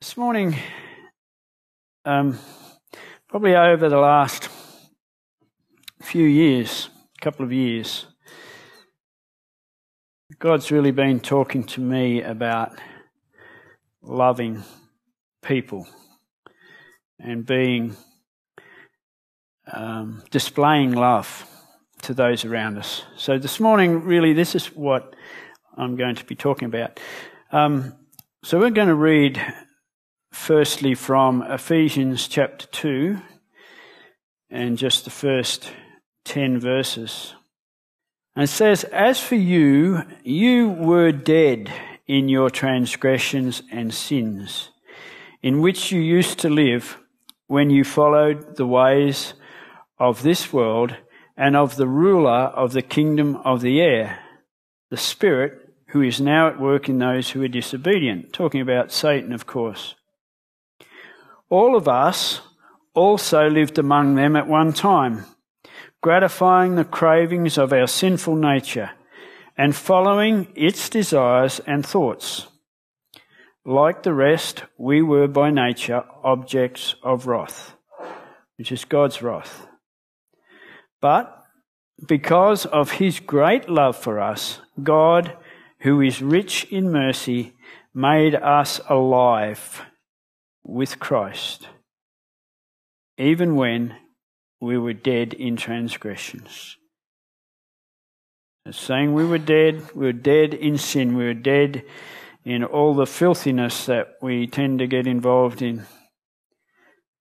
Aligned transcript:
This 0.00 0.16
morning, 0.16 0.56
um, 2.06 2.38
probably 3.28 3.54
over 3.54 3.90
the 3.90 3.98
last 3.98 4.48
few 6.00 6.24
years, 6.24 6.88
couple 7.20 7.44
of 7.44 7.52
years, 7.52 8.06
God's 10.38 10.70
really 10.70 10.90
been 10.90 11.20
talking 11.20 11.64
to 11.64 11.82
me 11.82 12.22
about 12.22 12.72
loving 14.00 14.62
people 15.42 15.86
and 17.18 17.44
being 17.44 17.94
um, 19.70 20.22
displaying 20.30 20.92
love 20.92 21.46
to 22.04 22.14
those 22.14 22.46
around 22.46 22.78
us. 22.78 23.02
So 23.18 23.36
this 23.36 23.60
morning, 23.60 24.00
really, 24.00 24.32
this 24.32 24.54
is 24.54 24.68
what 24.68 25.14
I'm 25.76 25.94
going 25.96 26.14
to 26.14 26.24
be 26.24 26.36
talking 26.36 26.64
about. 26.64 26.98
Um, 27.52 27.92
so 28.42 28.58
we're 28.58 28.70
going 28.70 28.88
to 28.88 28.94
read 28.94 29.38
firstly 30.30 30.94
from 30.94 31.42
Ephesians 31.42 32.28
chapter 32.28 32.66
2 32.66 33.20
and 34.50 34.78
just 34.78 35.04
the 35.04 35.10
first 35.10 35.72
10 36.24 36.58
verses. 36.58 37.34
And 38.34 38.44
it 38.44 38.48
says, 38.48 38.84
As 38.84 39.20
for 39.20 39.34
you, 39.34 40.02
you 40.22 40.68
were 40.70 41.12
dead 41.12 41.72
in 42.06 42.28
your 42.28 42.50
transgressions 42.50 43.62
and 43.70 43.92
sins, 43.92 44.70
in 45.42 45.60
which 45.60 45.92
you 45.92 46.00
used 46.00 46.38
to 46.40 46.48
live 46.50 46.98
when 47.46 47.70
you 47.70 47.84
followed 47.84 48.56
the 48.56 48.66
ways 48.66 49.34
of 49.98 50.22
this 50.22 50.52
world 50.52 50.96
and 51.36 51.56
of 51.56 51.76
the 51.76 51.88
ruler 51.88 52.30
of 52.30 52.72
the 52.72 52.82
kingdom 52.82 53.36
of 53.44 53.60
the 53.60 53.80
air, 53.80 54.20
the 54.90 54.96
Spirit 54.96 55.72
who 55.88 56.02
is 56.02 56.20
now 56.20 56.48
at 56.48 56.60
work 56.60 56.88
in 56.88 56.98
those 56.98 57.30
who 57.30 57.42
are 57.42 57.48
disobedient. 57.48 58.32
Talking 58.32 58.60
about 58.60 58.92
Satan, 58.92 59.32
of 59.32 59.46
course. 59.46 59.94
All 61.50 61.74
of 61.76 61.88
us 61.88 62.40
also 62.94 63.48
lived 63.50 63.76
among 63.76 64.14
them 64.14 64.36
at 64.36 64.46
one 64.46 64.72
time, 64.72 65.24
gratifying 66.00 66.76
the 66.76 66.84
cravings 66.84 67.58
of 67.58 67.72
our 67.72 67.88
sinful 67.88 68.36
nature 68.36 68.90
and 69.58 69.74
following 69.74 70.46
its 70.54 70.88
desires 70.88 71.60
and 71.66 71.84
thoughts. 71.84 72.46
Like 73.64 74.04
the 74.04 74.14
rest, 74.14 74.62
we 74.78 75.02
were 75.02 75.26
by 75.26 75.50
nature 75.50 76.04
objects 76.22 76.94
of 77.02 77.26
wrath, 77.26 77.74
which 78.56 78.70
is 78.70 78.84
God's 78.84 79.20
wrath. 79.20 79.66
But 81.00 81.36
because 82.06 82.64
of 82.64 82.92
his 82.92 83.18
great 83.18 83.68
love 83.68 83.96
for 83.96 84.20
us, 84.20 84.60
God, 84.80 85.36
who 85.80 86.00
is 86.00 86.22
rich 86.22 86.64
in 86.70 86.92
mercy, 86.92 87.56
made 87.92 88.36
us 88.36 88.80
alive 88.88 89.82
with 90.64 90.98
Christ, 90.98 91.68
even 93.18 93.56
when 93.56 93.96
we 94.60 94.76
were 94.78 94.92
dead 94.92 95.32
in 95.32 95.56
transgressions. 95.56 96.76
It's 98.66 98.80
saying 98.80 99.14
we 99.14 99.24
were 99.24 99.38
dead, 99.38 99.94
we 99.94 100.06
were 100.06 100.12
dead 100.12 100.52
in 100.54 100.76
sin, 100.76 101.16
we 101.16 101.24
were 101.24 101.34
dead 101.34 101.84
in 102.44 102.62
all 102.62 102.94
the 102.94 103.06
filthiness 103.06 103.86
that 103.86 104.16
we 104.20 104.46
tend 104.46 104.78
to 104.78 104.86
get 104.86 105.06
involved 105.06 105.62
in. 105.62 105.86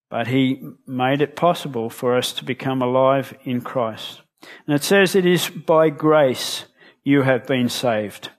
But 0.09 0.27
He 0.27 0.61
made 0.85 1.21
it 1.21 1.35
possible 1.35 1.89
for 1.89 2.17
us 2.17 2.33
to 2.33 2.45
become 2.45 2.81
alive 2.81 3.33
in 3.43 3.61
Christ. 3.61 4.21
And 4.65 4.75
it 4.75 4.83
says 4.83 5.15
it 5.15 5.25
is 5.25 5.49
by 5.49 5.89
grace 5.89 6.65
you 7.03 7.23
have 7.23 7.45
been 7.45 7.69
saved. 7.69 8.29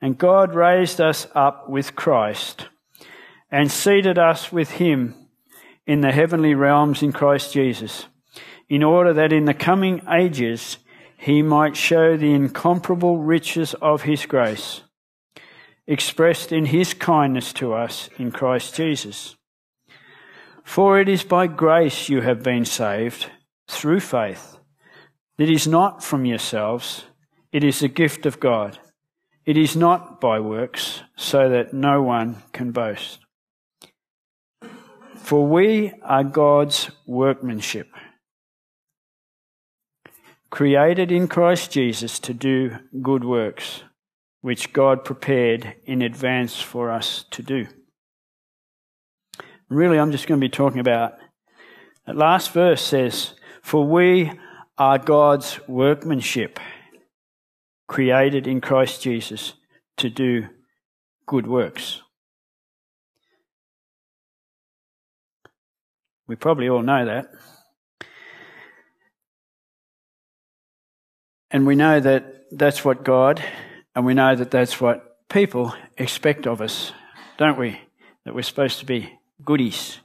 And 0.00 0.18
God 0.18 0.54
raised 0.54 1.00
us 1.00 1.26
up 1.34 1.68
with 1.68 1.94
Christ 1.94 2.68
and 3.52 3.70
seated 3.70 4.18
us 4.18 4.50
with 4.50 4.70
him 4.72 5.14
in 5.86 6.00
the 6.00 6.10
heavenly 6.10 6.54
realms 6.54 7.02
in 7.02 7.12
Christ 7.12 7.52
Jesus, 7.52 8.06
in 8.68 8.82
order 8.82 9.12
that 9.12 9.32
in 9.32 9.44
the 9.44 9.54
coming 9.54 10.00
ages 10.10 10.78
he 11.18 11.42
might 11.42 11.76
show 11.76 12.16
the 12.16 12.32
incomparable 12.32 13.18
riches 13.18 13.74
of 13.74 14.02
his 14.02 14.24
grace, 14.24 14.80
expressed 15.86 16.50
in 16.50 16.66
his 16.66 16.94
kindness 16.94 17.52
to 17.52 17.74
us 17.74 18.08
in 18.18 18.32
Christ 18.32 18.74
Jesus. 18.74 19.36
For 20.64 20.98
it 20.98 21.08
is 21.08 21.22
by 21.22 21.46
grace 21.46 22.08
you 22.08 22.22
have 22.22 22.42
been 22.42 22.64
saved, 22.64 23.30
through 23.68 24.00
faith. 24.00 24.56
It 25.38 25.50
is 25.50 25.66
not 25.66 26.02
from 26.02 26.24
yourselves, 26.24 27.04
it 27.52 27.64
is 27.64 27.82
a 27.82 27.88
gift 27.88 28.24
of 28.24 28.40
God. 28.40 28.78
It 29.44 29.56
is 29.56 29.76
not 29.76 30.20
by 30.20 30.38
works, 30.38 31.02
so 31.16 31.48
that 31.50 31.74
no 31.74 32.00
one 32.00 32.42
can 32.52 32.70
boast. 32.70 33.18
For 35.22 35.46
we 35.46 35.92
are 36.02 36.24
God's 36.24 36.90
workmanship, 37.06 37.88
created 40.50 41.12
in 41.12 41.28
Christ 41.28 41.70
Jesus 41.70 42.18
to 42.18 42.34
do 42.34 42.78
good 43.00 43.22
works, 43.22 43.84
which 44.40 44.72
God 44.72 45.04
prepared 45.04 45.76
in 45.84 46.02
advance 46.02 46.60
for 46.60 46.90
us 46.90 47.24
to 47.30 47.42
do. 47.42 47.68
Really, 49.68 49.96
I'm 49.96 50.10
just 50.10 50.26
going 50.26 50.40
to 50.40 50.44
be 50.44 50.50
talking 50.50 50.80
about 50.80 51.14
that 52.04 52.16
last 52.16 52.50
verse 52.50 52.82
says, 52.82 53.34
For 53.62 53.86
we 53.86 54.32
are 54.76 54.98
God's 54.98 55.60
workmanship, 55.68 56.58
created 57.86 58.48
in 58.48 58.60
Christ 58.60 59.02
Jesus 59.02 59.52
to 59.98 60.10
do 60.10 60.48
good 61.26 61.46
works. 61.46 62.02
We 66.26 66.36
probably 66.36 66.68
all 66.68 66.82
know 66.82 67.04
that. 67.06 67.30
And 71.50 71.66
we 71.66 71.76
know 71.76 72.00
that 72.00 72.46
that's 72.50 72.84
what 72.84 73.04
God, 73.04 73.42
and 73.94 74.06
we 74.06 74.14
know 74.14 74.34
that 74.34 74.50
that's 74.50 74.80
what 74.80 75.28
people 75.28 75.74
expect 75.98 76.46
of 76.46 76.60
us, 76.60 76.92
don't 77.36 77.58
we? 77.58 77.80
That 78.24 78.34
we're 78.34 78.42
supposed 78.42 78.78
to 78.78 78.86
be 78.86 79.18
goodies. 79.44 79.98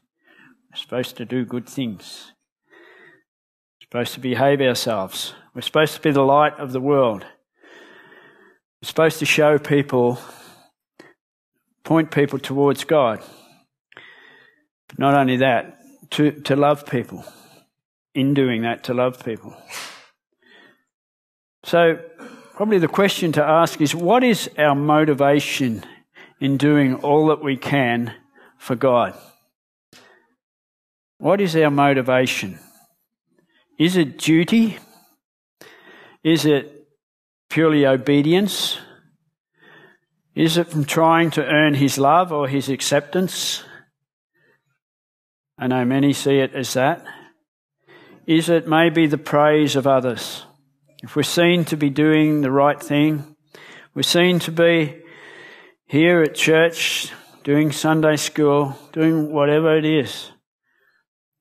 We're 0.72 0.78
supposed 0.78 1.18
to 1.18 1.26
do 1.26 1.46
good 1.46 1.68
things. 1.68 2.32
We're 2.70 3.86
supposed 3.86 4.14
to 4.16 4.20
behave 4.20 4.60
ourselves. 4.60 5.34
We're 5.54 5.62
supposed 5.62 5.96
to 5.96 6.02
be 6.02 6.12
the 6.12 6.22
light 6.22 6.54
of 6.60 6.72
the 6.72 6.82
world. 6.82 7.24
We're 8.82 8.88
supposed 8.88 9.20
to 9.20 9.26
show 9.26 9.58
people, 9.58 10.20
point 11.84 12.12
people 12.12 12.40
towards 12.40 12.84
God. 12.84 13.22
But 14.88 15.00
not 15.00 15.14
only 15.14 15.38
that, 15.38 15.77
to, 16.12 16.32
to 16.32 16.56
love 16.56 16.86
people. 16.86 17.24
In 18.14 18.34
doing 18.34 18.64
that, 18.64 18.84
to 18.86 18.94
love 18.94 19.24
people. 19.24 19.56
So, 21.64 22.00
probably 22.56 22.80
the 22.80 22.88
question 22.88 23.32
to 23.34 23.44
ask 23.44 23.80
is 23.80 23.94
what 23.94 24.24
is 24.24 24.50
our 24.58 24.74
motivation 24.74 25.84
in 26.40 26.58
doing 26.58 26.96
all 26.96 27.28
that 27.28 27.44
we 27.44 27.58
can 27.58 28.14
for 28.58 28.76
God? 28.76 29.14
What 31.20 31.42
is 31.42 31.56
our 31.56 31.70
motivation? 31.70 32.60
Is 33.78 33.98
it 33.98 34.18
duty? 34.18 34.78
Is 36.24 36.46
it 36.46 36.88
purely 37.50 37.86
obedience? 37.86 38.78
Is 40.36 40.58
it 40.58 40.68
from 40.68 40.86
trying 40.86 41.32
to 41.32 41.46
earn 41.46 41.74
His 41.74 41.98
love 41.98 42.32
or 42.32 42.48
His 42.48 42.70
acceptance? 42.70 43.64
I 45.58 45.68
know 45.68 45.86
many 45.86 46.14
see 46.14 46.38
it 46.38 46.54
as 46.54 46.74
that. 46.74 47.04
Is 48.28 48.50
it 48.50 48.68
maybe 48.68 49.08
the 49.08 49.18
praise 49.18 49.76
of 49.76 49.88
others? 49.88 50.46
If 51.02 51.16
we're 51.16 51.24
seen 51.24 51.66
to 51.66 51.78
be 51.78 51.90
doing 51.90 52.42
the 52.42 52.52
right 52.52 52.82
thing, 52.82 53.36
we're 53.96 54.04
seen 54.04 54.40
to 54.40 54.52
be 54.52 55.02
here 55.88 56.22
at 56.22 56.36
church, 56.36 57.12
doing 57.44 57.72
Sunday 57.72 58.18
school, 58.18 58.78
doing 58.92 59.32
whatever 59.32 59.78
it 59.78 59.86
is. 59.86 60.32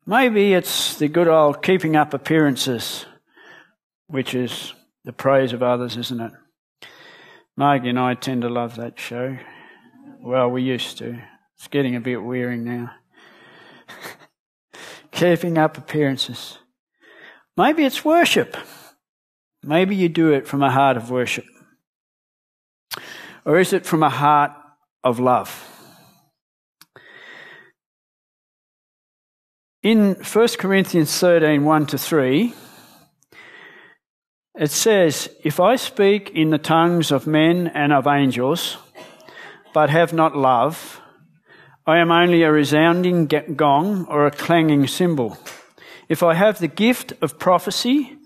Maybe 0.06 0.54
it's 0.54 0.96
the 0.96 1.08
good 1.08 1.28
old 1.28 1.62
keeping 1.62 1.96
up 1.96 2.14
appearances, 2.14 3.04
which 4.06 4.34
is 4.34 4.72
the 5.04 5.12
praise 5.12 5.52
of 5.52 5.62
others, 5.62 5.96
isn't 5.96 6.20
it? 6.20 6.32
Margie 7.56 7.88
and 7.88 7.98
I 7.98 8.14
tend 8.14 8.42
to 8.42 8.48
love 8.48 8.76
that 8.76 9.00
show. 9.00 9.36
Well, 10.20 10.50
we 10.50 10.62
used 10.62 10.98
to. 10.98 11.20
It's 11.56 11.68
getting 11.68 11.96
a 11.96 12.00
bit 12.00 12.22
wearing 12.22 12.64
now. 12.64 12.92
Keeping 15.10 15.58
up 15.58 15.78
appearances. 15.78 16.58
Maybe 17.56 17.84
it's 17.84 18.04
worship. 18.04 18.56
Maybe 19.62 19.96
you 19.96 20.08
do 20.08 20.32
it 20.32 20.46
from 20.46 20.62
a 20.62 20.70
heart 20.70 20.96
of 20.96 21.10
worship. 21.10 21.46
Or 23.44 23.58
is 23.58 23.72
it 23.72 23.86
from 23.86 24.02
a 24.02 24.10
heart 24.10 24.52
of 25.02 25.18
love? 25.20 25.72
In 29.82 30.16
1 30.16 30.48
Corinthians 30.58 31.16
13 31.18 31.64
1 31.64 31.86
to 31.86 31.98
3, 31.98 32.52
it 34.58 34.70
says, 34.70 35.28
If 35.44 35.60
I 35.60 35.76
speak 35.76 36.30
in 36.30 36.50
the 36.50 36.58
tongues 36.58 37.12
of 37.12 37.26
men 37.26 37.68
and 37.68 37.92
of 37.92 38.06
angels, 38.06 38.78
but 39.72 39.90
have 39.90 40.12
not 40.12 40.36
love, 40.36 41.00
I 41.88 41.98
am 41.98 42.10
only 42.10 42.42
a 42.42 42.50
resounding 42.50 43.26
gong 43.26 44.06
or 44.06 44.26
a 44.26 44.32
clanging 44.32 44.88
cymbal. 44.88 45.38
If 46.08 46.24
I 46.24 46.34
have 46.34 46.58
the 46.58 46.66
gift 46.66 47.12
of 47.22 47.38
prophecy 47.38 48.18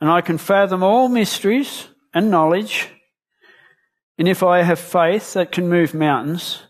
and 0.00 0.10
I 0.10 0.20
can 0.20 0.38
fathom 0.38 0.82
all 0.82 1.08
mysteries 1.08 1.86
and 2.12 2.32
knowledge, 2.32 2.88
and 4.18 4.26
if 4.26 4.42
I 4.42 4.62
have 4.62 4.80
faith 4.80 5.34
that 5.34 5.52
can 5.52 5.68
move 5.68 5.94
mountains, 5.94 6.64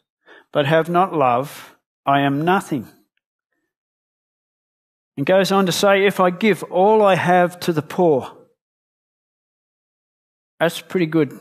but 0.53 0.67
have 0.67 0.91
not 0.91 1.15
love, 1.15 1.75
I 2.05 2.21
am 2.21 2.45
nothing. 2.45 2.87
And 5.17 5.25
goes 5.25 5.51
on 5.51 5.65
to 5.65 5.73
say, 5.73 6.05
if 6.05 6.21
I 6.21 6.29
give 6.29 6.63
all 6.65 7.03
I 7.03 7.15
have 7.15 7.59
to 7.61 7.73
the 7.73 7.81
poor, 7.81 8.31
that's 10.61 10.81
a 10.81 10.85
pretty 10.85 11.07
good 11.07 11.39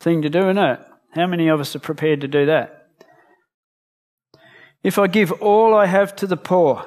thing 0.00 0.20
to 0.22 0.28
do, 0.28 0.40
isn't 0.40 0.58
it? 0.58 0.80
How 1.12 1.26
many 1.26 1.48
of 1.48 1.60
us 1.60 1.74
are 1.74 1.80
prepared 1.80 2.20
to 2.20 2.28
do 2.28 2.44
that? 2.46 2.77
If 4.82 4.98
I 4.98 5.06
give 5.06 5.32
all 5.32 5.74
I 5.74 5.86
have 5.86 6.14
to 6.16 6.26
the 6.26 6.36
poor 6.36 6.86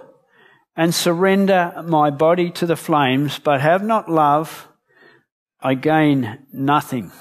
and 0.75 0.95
surrender 0.95 1.83
my 1.85 2.09
body 2.09 2.49
to 2.51 2.65
the 2.65 2.75
flames, 2.75 3.39
but 3.39 3.61
have 3.61 3.83
not 3.83 4.09
love, 4.09 4.69
I 5.59 5.73
gain 5.75 6.39
nothing. 6.53 7.11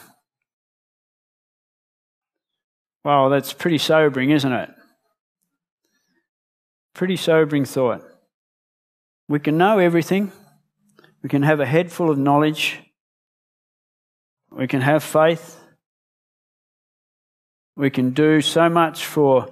Wow, 3.04 3.28
that's 3.28 3.52
pretty 3.52 3.78
sobering, 3.78 4.30
isn't 4.30 4.52
it? 4.52 4.70
Pretty 6.94 7.16
sobering 7.16 7.64
thought. 7.64 8.02
We 9.28 9.38
can 9.40 9.58
know 9.58 9.78
everything, 9.78 10.32
we 11.22 11.28
can 11.28 11.42
have 11.42 11.60
a 11.60 11.66
head 11.66 11.90
full 11.90 12.10
of 12.10 12.18
knowledge, 12.18 12.80
we 14.50 14.66
can 14.66 14.80
have 14.80 15.02
faith, 15.02 15.58
we 17.76 17.90
can 17.90 18.10
do 18.10 18.40
so 18.40 18.68
much 18.68 19.06
for 19.06 19.48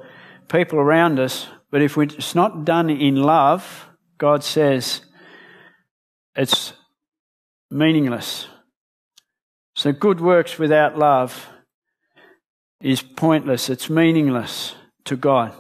people 0.49 0.79
around 0.79 1.19
us, 1.19 1.47
but 1.71 1.83
if 1.83 1.97
it's 1.99 2.35
not 2.35 2.65
done 2.65 2.91
in 2.91 3.17
love, 3.17 3.89
God 4.17 4.43
says 4.43 5.03
it's 6.35 6.73
meaningless. 7.71 8.47
So, 9.77 9.93
good 9.93 10.21
works 10.21 10.59
without 10.59 10.99
love 10.99 11.49
is 12.81 13.03
pointless, 13.03 13.69
it's 13.69 13.91
meaningless 13.91 14.75
to 15.05 15.17
God. 15.17 15.53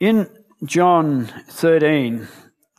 In 0.00 0.28
John 0.64 1.26
13, 1.48 2.28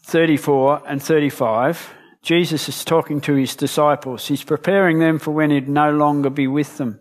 34 0.05 0.83
and 0.87 1.03
35, 1.03 1.93
Jesus 2.21 2.69
is 2.69 2.83
talking 2.83 3.21
to 3.21 3.33
his 3.33 3.55
disciples. 3.55 4.27
He's 4.27 4.43
preparing 4.43 4.99
them 4.99 5.19
for 5.19 5.31
when 5.31 5.51
he'd 5.51 5.69
no 5.69 5.91
longer 5.91 6.29
be 6.29 6.47
with 6.47 6.77
them. 6.77 6.99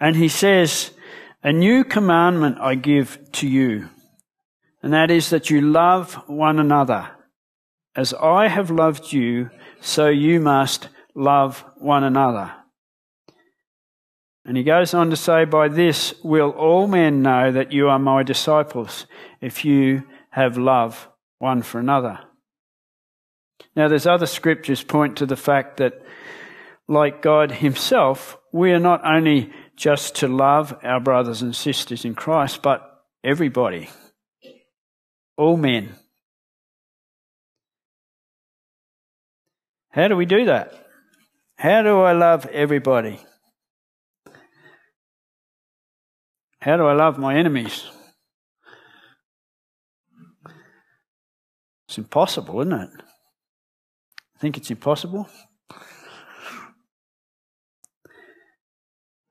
And 0.00 0.16
he 0.16 0.28
says, 0.28 0.92
A 1.42 1.52
new 1.52 1.84
commandment 1.84 2.58
I 2.60 2.74
give 2.74 3.18
to 3.32 3.48
you, 3.48 3.88
and 4.82 4.92
that 4.92 5.10
is 5.10 5.30
that 5.30 5.50
you 5.50 5.60
love 5.60 6.14
one 6.26 6.58
another. 6.58 7.10
As 7.94 8.12
I 8.14 8.48
have 8.48 8.70
loved 8.70 9.12
you, 9.12 9.50
so 9.80 10.08
you 10.08 10.38
must 10.38 10.88
love 11.14 11.64
one 11.78 12.04
another. 12.04 12.52
And 14.44 14.56
he 14.56 14.62
goes 14.62 14.94
on 14.94 15.10
to 15.10 15.16
say, 15.16 15.44
By 15.44 15.68
this 15.68 16.14
will 16.22 16.50
all 16.50 16.86
men 16.86 17.22
know 17.22 17.50
that 17.50 17.72
you 17.72 17.88
are 17.88 17.98
my 17.98 18.22
disciples, 18.22 19.06
if 19.40 19.64
you 19.64 20.04
have 20.30 20.56
love 20.56 21.08
one 21.38 21.62
for 21.62 21.80
another. 21.80 22.20
Now, 23.74 23.88
there's 23.88 24.06
other 24.06 24.26
scriptures 24.26 24.82
point 24.82 25.16
to 25.16 25.26
the 25.26 25.36
fact 25.36 25.78
that, 25.78 26.00
like 26.86 27.22
God 27.22 27.50
Himself, 27.50 28.38
we 28.52 28.70
are 28.72 28.78
not 28.78 29.04
only 29.04 29.52
just 29.76 30.16
to 30.16 30.28
love 30.28 30.78
our 30.82 31.00
brothers 31.00 31.42
and 31.42 31.54
sisters 31.54 32.04
in 32.04 32.14
Christ, 32.14 32.62
but 32.62 33.04
everybody, 33.22 33.90
all 35.36 35.56
men. 35.56 35.94
How 39.90 40.08
do 40.08 40.16
we 40.16 40.26
do 40.26 40.46
that? 40.46 40.72
How 41.58 41.82
do 41.82 42.00
I 42.00 42.12
love 42.12 42.46
everybody? 42.46 43.20
How 46.60 46.76
do 46.76 46.86
I 46.86 46.94
love 46.94 47.18
my 47.18 47.36
enemies? 47.36 47.84
It's 51.88 51.98
impossible, 51.98 52.60
isn't 52.60 52.72
it? 52.72 52.90
I 54.36 54.38
think 54.38 54.56
it's 54.56 54.70
impossible. 54.70 55.28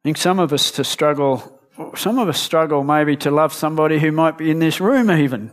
Think 0.06 0.18
some 0.18 0.38
of 0.38 0.54
us 0.54 0.70
to 0.70 0.84
struggle, 0.84 1.60
some 1.96 2.20
of 2.20 2.30
us 2.30 2.40
struggle 2.40 2.84
maybe 2.84 3.18
to 3.18 3.32
love 3.32 3.52
somebody 3.52 3.98
who 3.98 4.12
might 4.12 4.38
be 4.38 4.52
in 4.52 4.60
this 4.60 4.80
room 4.80 5.10
even. 5.10 5.52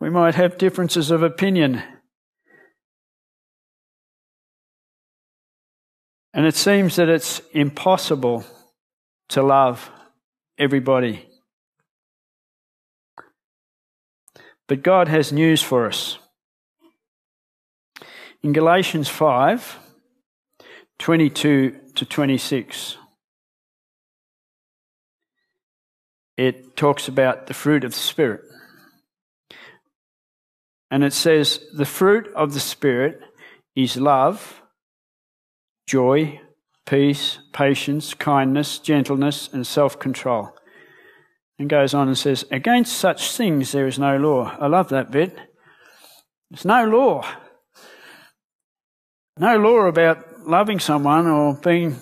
We 0.00 0.08
might 0.08 0.36
have 0.36 0.56
differences 0.56 1.10
of 1.10 1.22
opinion. 1.22 1.82
And 6.32 6.46
it 6.46 6.56
seems 6.56 6.96
that 6.96 7.10
it's 7.10 7.42
impossible 7.52 8.46
to 9.28 9.42
love 9.42 9.90
everybody. 10.56 11.28
But 14.66 14.82
God 14.82 15.08
has 15.08 15.30
news 15.30 15.60
for 15.60 15.86
us. 15.86 16.18
In 18.42 18.54
Galatians 18.54 19.10
5 19.10 19.78
22 20.98 21.78
to 22.00 22.06
26, 22.06 22.96
it 26.38 26.74
talks 26.74 27.08
about 27.08 27.46
the 27.46 27.52
fruit 27.52 27.84
of 27.84 27.92
the 27.92 27.98
Spirit. 27.98 28.40
And 30.90 31.04
it 31.04 31.12
says, 31.12 31.60
The 31.74 31.84
fruit 31.84 32.26
of 32.34 32.54
the 32.54 32.60
Spirit 32.60 33.20
is 33.76 33.98
love, 33.98 34.62
joy, 35.86 36.40
peace, 36.86 37.38
patience, 37.52 38.14
kindness, 38.14 38.78
gentleness, 38.78 39.50
and 39.52 39.66
self 39.66 39.98
control. 39.98 40.54
And 41.58 41.68
goes 41.68 41.92
on 41.92 42.08
and 42.08 42.16
says, 42.16 42.46
Against 42.50 42.96
such 42.96 43.36
things 43.36 43.72
there 43.72 43.86
is 43.86 43.98
no 43.98 44.16
law. 44.16 44.56
I 44.58 44.68
love 44.68 44.88
that 44.88 45.10
bit. 45.10 45.36
There's 46.50 46.64
no 46.64 46.86
law. 46.86 47.26
No 49.38 49.58
law 49.58 49.80
about 49.80 50.29
loving 50.46 50.80
someone 50.80 51.26
or 51.26 51.54
being 51.54 51.96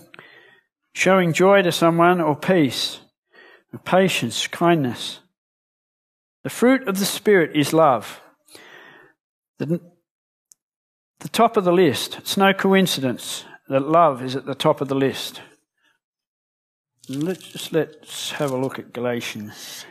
showing 0.94 1.32
joy 1.32 1.62
to 1.62 1.70
someone 1.70 2.20
or 2.20 2.35
peace, 2.35 3.00
or 3.72 3.79
patience, 3.79 4.46
kindness. 4.48 5.20
The 6.43 6.51
fruit 6.51 6.89
of 6.89 6.98
the 6.98 7.05
Spirit 7.05 7.55
is 7.55 7.72
love. 7.72 8.20
The, 9.58 9.81
the 11.20 11.29
top 11.29 11.56
of 11.56 11.65
the 11.65 11.72
list. 11.72 12.17
It's 12.19 12.36
no 12.36 12.53
coincidence 12.53 13.44
that 13.69 13.81
love 13.81 14.22
is 14.22 14.34
at 14.34 14.46
the 14.46 14.55
top 14.55 14.81
of 14.81 14.89
the 14.89 14.94
list. 14.94 15.41
Let's 17.08 17.48
just 17.48 17.72
let's 17.72 18.32
have 18.32 18.51
a 18.51 18.56
look 18.56 18.79
at 18.79 18.93
Galatians. 18.93 19.84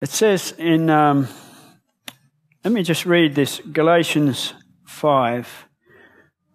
It 0.00 0.08
says 0.08 0.52
in, 0.58 0.88
um, 0.88 1.28
let 2.64 2.72
me 2.72 2.82
just 2.82 3.04
read 3.04 3.34
this 3.34 3.60
Galatians 3.72 4.54
5 4.86 5.66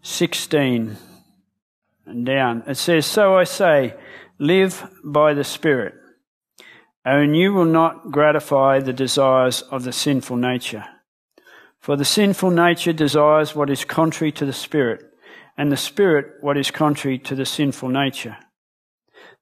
16 0.05 0.97
and 2.05 2.25
down. 2.27 2.63
It 2.67 2.77
says, 2.77 3.07
So 3.07 3.35
I 3.35 3.43
say, 3.43 3.95
live 4.38 4.88
by 5.03 5.33
the 5.33 5.43
Spirit, 5.43 5.95
and 7.03 7.35
you 7.35 7.53
will 7.53 7.65
not 7.65 8.12
gratify 8.12 8.79
the 8.79 8.93
desires 8.93 9.63
of 9.63 9.83
the 9.83 9.91
sinful 9.91 10.38
nature. 10.38 10.85
For 11.79 11.95
the 11.95 12.05
sinful 12.05 12.51
nature 12.51 12.93
desires 12.93 13.55
what 13.55 13.71
is 13.71 13.83
contrary 13.83 14.31
to 14.33 14.45
the 14.45 14.53
Spirit 14.53 15.01
and 15.57 15.71
the 15.71 15.77
Spirit 15.77 16.33
what 16.39 16.55
is 16.55 16.69
contrary 16.69 17.17
to 17.19 17.33
the 17.33 17.45
sinful 17.45 17.89
nature. 17.89 18.38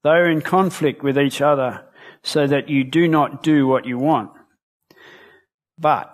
They 0.01 0.11
are 0.11 0.29
in 0.29 0.41
conflict 0.41 1.03
with 1.03 1.17
each 1.17 1.41
other 1.41 1.85
so 2.23 2.47
that 2.47 2.69
you 2.69 2.85
do 2.85 3.09
not 3.09 3.43
do 3.43 3.67
what 3.67 3.85
you 3.85 3.97
want. 3.97 4.31
But 5.77 6.09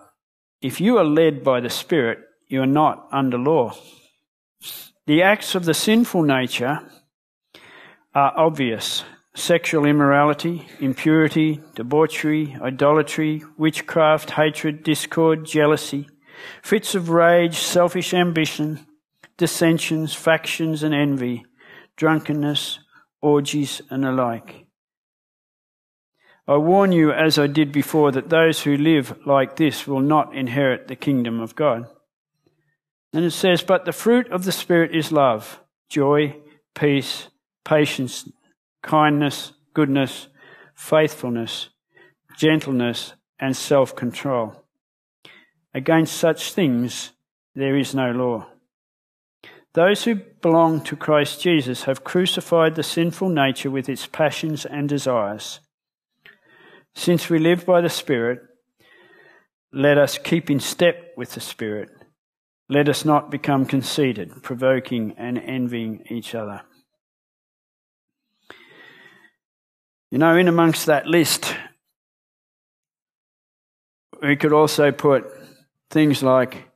if 0.60 0.82
you 0.82 0.98
are 0.98 1.06
led 1.06 1.44
by 1.44 1.60
the 1.60 1.70
Spirit, 1.70 2.18
you 2.48 2.64
are 2.64 2.74
not 2.82 3.08
under 3.12 3.38
law. 3.38 3.76
The 5.06 5.22
acts 5.22 5.56
of 5.56 5.66
the 5.66 5.74
sinful 5.74 6.24
nature 6.24 6.80
are 8.14 8.34
obvious 8.36 9.04
sexual 9.36 9.86
immorality, 9.86 10.68
impurity, 10.80 11.62
debauchery, 11.76 12.58
idolatry, 12.62 13.44
witchcraft, 13.58 14.32
hatred, 14.32 14.84
discord, 14.84 15.46
jealousy, 15.46 16.10
fits 16.62 16.94
of 16.94 17.10
rage, 17.10 17.58
selfish 17.58 18.14
ambition 18.14 18.86
dissensions, 19.40 20.14
factions, 20.14 20.84
and 20.84 20.94
envy, 20.94 21.46
drunkenness, 21.96 22.80
orgies, 23.22 23.82
and 23.90 24.04
the 24.04 24.12
like. 24.12 24.66
I 26.46 26.58
warn 26.58 26.92
you, 26.92 27.12
as 27.12 27.40
I 27.40 27.48
did 27.48 27.72
before, 27.72 28.12
that 28.12 28.30
those 28.30 28.62
who 28.64 28.76
live 28.76 29.18
like 29.26 29.56
this 29.56 29.88
will 29.88 30.02
not 30.02 30.36
inherit 30.36 30.88
the 30.88 30.96
kingdom 30.96 31.40
of 31.40 31.56
God. 31.56 31.86
And 33.14 33.26
it 33.26 33.32
says, 33.32 33.64
But 33.64 33.86
the 33.86 33.92
fruit 33.92 34.32
of 34.32 34.46
the 34.46 34.52
Spirit 34.52 34.96
is 34.96 35.12
love, 35.12 35.60
joy, 35.90 36.36
peace, 36.76 37.30
patience, 37.66 38.30
kindness, 38.82 39.54
goodness, 39.74 40.28
faithfulness, 40.76 41.70
gentleness, 42.38 43.14
and 43.40 43.56
self 43.56 43.96
control. 43.96 44.64
Against 45.74 46.18
such 46.18 46.54
things 46.54 47.12
there 47.56 47.78
is 47.78 47.94
no 47.94 48.12
law. 48.12 48.48
Those 49.74 50.04
who 50.04 50.16
belong 50.16 50.82
to 50.86 50.96
Christ 50.96 51.42
Jesus 51.42 51.84
have 51.84 52.04
crucified 52.04 52.76
the 52.76 52.84
sinful 52.84 53.30
nature 53.30 53.70
with 53.70 53.88
its 53.88 54.08
passions 54.08 54.66
and 54.66 54.90
desires. 54.90 55.60
Since 56.96 57.30
we 57.30 57.40
live 57.40 57.66
by 57.66 57.82
the 57.82 57.90
Spirit, 57.90 58.42
let 59.72 59.98
us 59.98 60.18
keep 60.18 60.50
in 60.50 60.60
step 60.60 61.14
with 61.16 61.34
the 61.34 61.40
Spirit. 61.40 61.90
Let 62.70 62.88
us 62.88 63.04
not 63.04 63.32
become 63.32 63.66
conceited, 63.66 64.44
provoking 64.44 65.16
and 65.18 65.40
envying 65.40 66.06
each 66.10 66.36
other. 66.36 66.62
You 70.12 70.20
know, 70.20 70.36
in 70.38 70.48
amongst 70.48 70.86
that 70.86 71.08
list, 71.08 71.56
we 74.22 74.36
could 74.36 74.54
also 74.54 74.92
put 74.92 75.26
things 75.90 76.22
like 76.22 76.70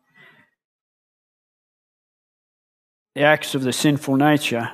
the 3.16 3.22
acts 3.22 3.54
of 3.54 3.62
the 3.62 3.74
sinful 3.74 4.16
nature, 4.16 4.72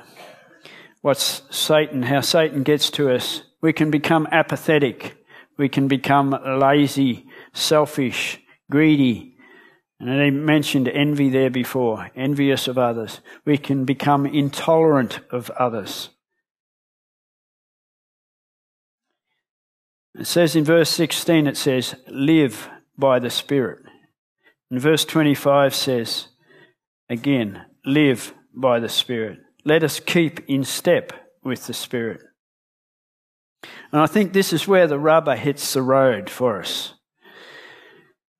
what's 1.02 1.42
Satan, 1.50 2.02
how 2.02 2.20
Satan 2.20 2.62
gets 2.62 2.90
to 2.92 3.10
us. 3.14 3.42
We 3.60 3.74
can 3.74 3.90
become 3.90 4.26
apathetic. 4.32 5.16
We 5.58 5.68
can 5.68 5.88
become 5.88 6.30
lazy, 6.58 7.26
selfish, 7.52 8.40
greedy. 8.70 9.29
And 10.00 10.10
I 10.10 10.30
mentioned 10.30 10.88
envy 10.88 11.28
there 11.28 11.50
before, 11.50 12.10
envious 12.16 12.66
of 12.66 12.78
others. 12.78 13.20
We 13.44 13.58
can 13.58 13.84
become 13.84 14.24
intolerant 14.24 15.20
of 15.30 15.50
others. 15.50 16.08
It 20.18 20.26
says 20.26 20.56
in 20.56 20.64
verse 20.64 20.88
16, 20.90 21.46
it 21.46 21.56
says, 21.58 21.94
live 22.08 22.68
by 22.96 23.18
the 23.18 23.28
Spirit. 23.28 23.84
And 24.70 24.80
verse 24.80 25.04
25 25.04 25.74
says, 25.74 26.28
again, 27.10 27.66
live 27.84 28.32
by 28.54 28.80
the 28.80 28.88
Spirit. 28.88 29.38
Let 29.66 29.84
us 29.84 30.00
keep 30.00 30.40
in 30.48 30.64
step 30.64 31.12
with 31.44 31.66
the 31.66 31.74
Spirit. 31.74 32.22
And 33.92 34.00
I 34.00 34.06
think 34.06 34.32
this 34.32 34.52
is 34.54 34.66
where 34.66 34.86
the 34.86 34.98
rubber 34.98 35.36
hits 35.36 35.74
the 35.74 35.82
road 35.82 36.30
for 36.30 36.60
us. 36.60 36.94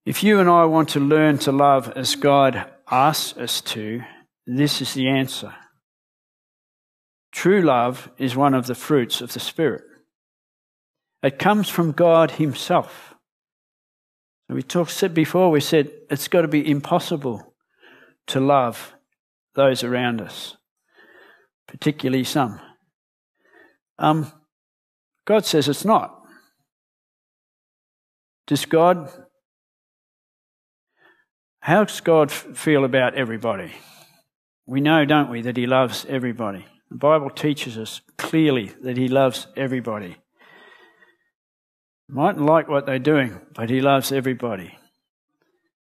If 0.07 0.23
you 0.23 0.41
and 0.41 0.49
I 0.49 0.65
want 0.65 0.89
to 0.91 1.01
learn 1.01 1.39
to 1.39 1.53
love 1.53 1.93
as 1.95 2.15
God 2.15 2.71
asks 2.91 3.37
us 3.37 3.61
to, 3.61 4.03
this 4.47 4.81
is 4.81 4.95
the 4.95 5.09
answer. 5.09 5.55
True 7.33 7.63
love 7.63 8.11
is 8.19 8.35
one 8.35 8.55
of 8.55 8.67
the 8.67 8.75
fruits 8.75 9.21
of 9.21 9.33
the 9.33 9.41
Spirit. 9.41 9.83
It 11.23 11.39
comes 11.39 11.69
from 11.69 11.93
God 11.93 12.33
Himself. 12.33 13.15
We 14.49 14.63
talked 14.63 15.15
before, 15.15 15.51
we 15.51 15.61
said 15.61 15.91
it's 16.11 16.27
got 16.27 16.43
to 16.43 16.49
be 16.49 16.69
impossible 16.69 17.55
to 18.29 18.41
love 18.41 18.95
those 19.55 19.85
around 19.85 20.21
us, 20.21 20.57
particularly 21.69 22.25
some. 22.25 22.61
Um, 23.99 24.33
God 25.25 25.45
says 25.45 25.69
it's 25.69 25.85
not. 25.85 26.17
Does 28.49 28.65
God, 28.65 29.20
how 31.61 31.85
does 31.85 32.01
God 32.01 32.33
feel 32.33 32.85
about 32.85 33.15
everybody? 33.15 33.73
We 34.67 34.81
know, 34.81 35.05
don't 35.05 35.31
we, 35.31 35.43
that 35.43 35.57
He 35.57 35.67
loves 35.67 36.07
everybody. 36.09 36.65
The 36.91 36.97
Bible 36.97 37.31
teaches 37.31 37.77
us 37.77 38.01
clearly 38.17 38.73
that 38.83 38.97
He 38.97 39.09
loves 39.09 39.47
everybody. 39.57 40.17
Mightn't 42.09 42.45
like 42.45 42.69
what 42.69 42.87
they're 42.87 42.99
doing, 42.99 43.41
but 43.55 43.69
He 43.69 43.81
loves 43.81 44.11
everybody. 44.11 44.79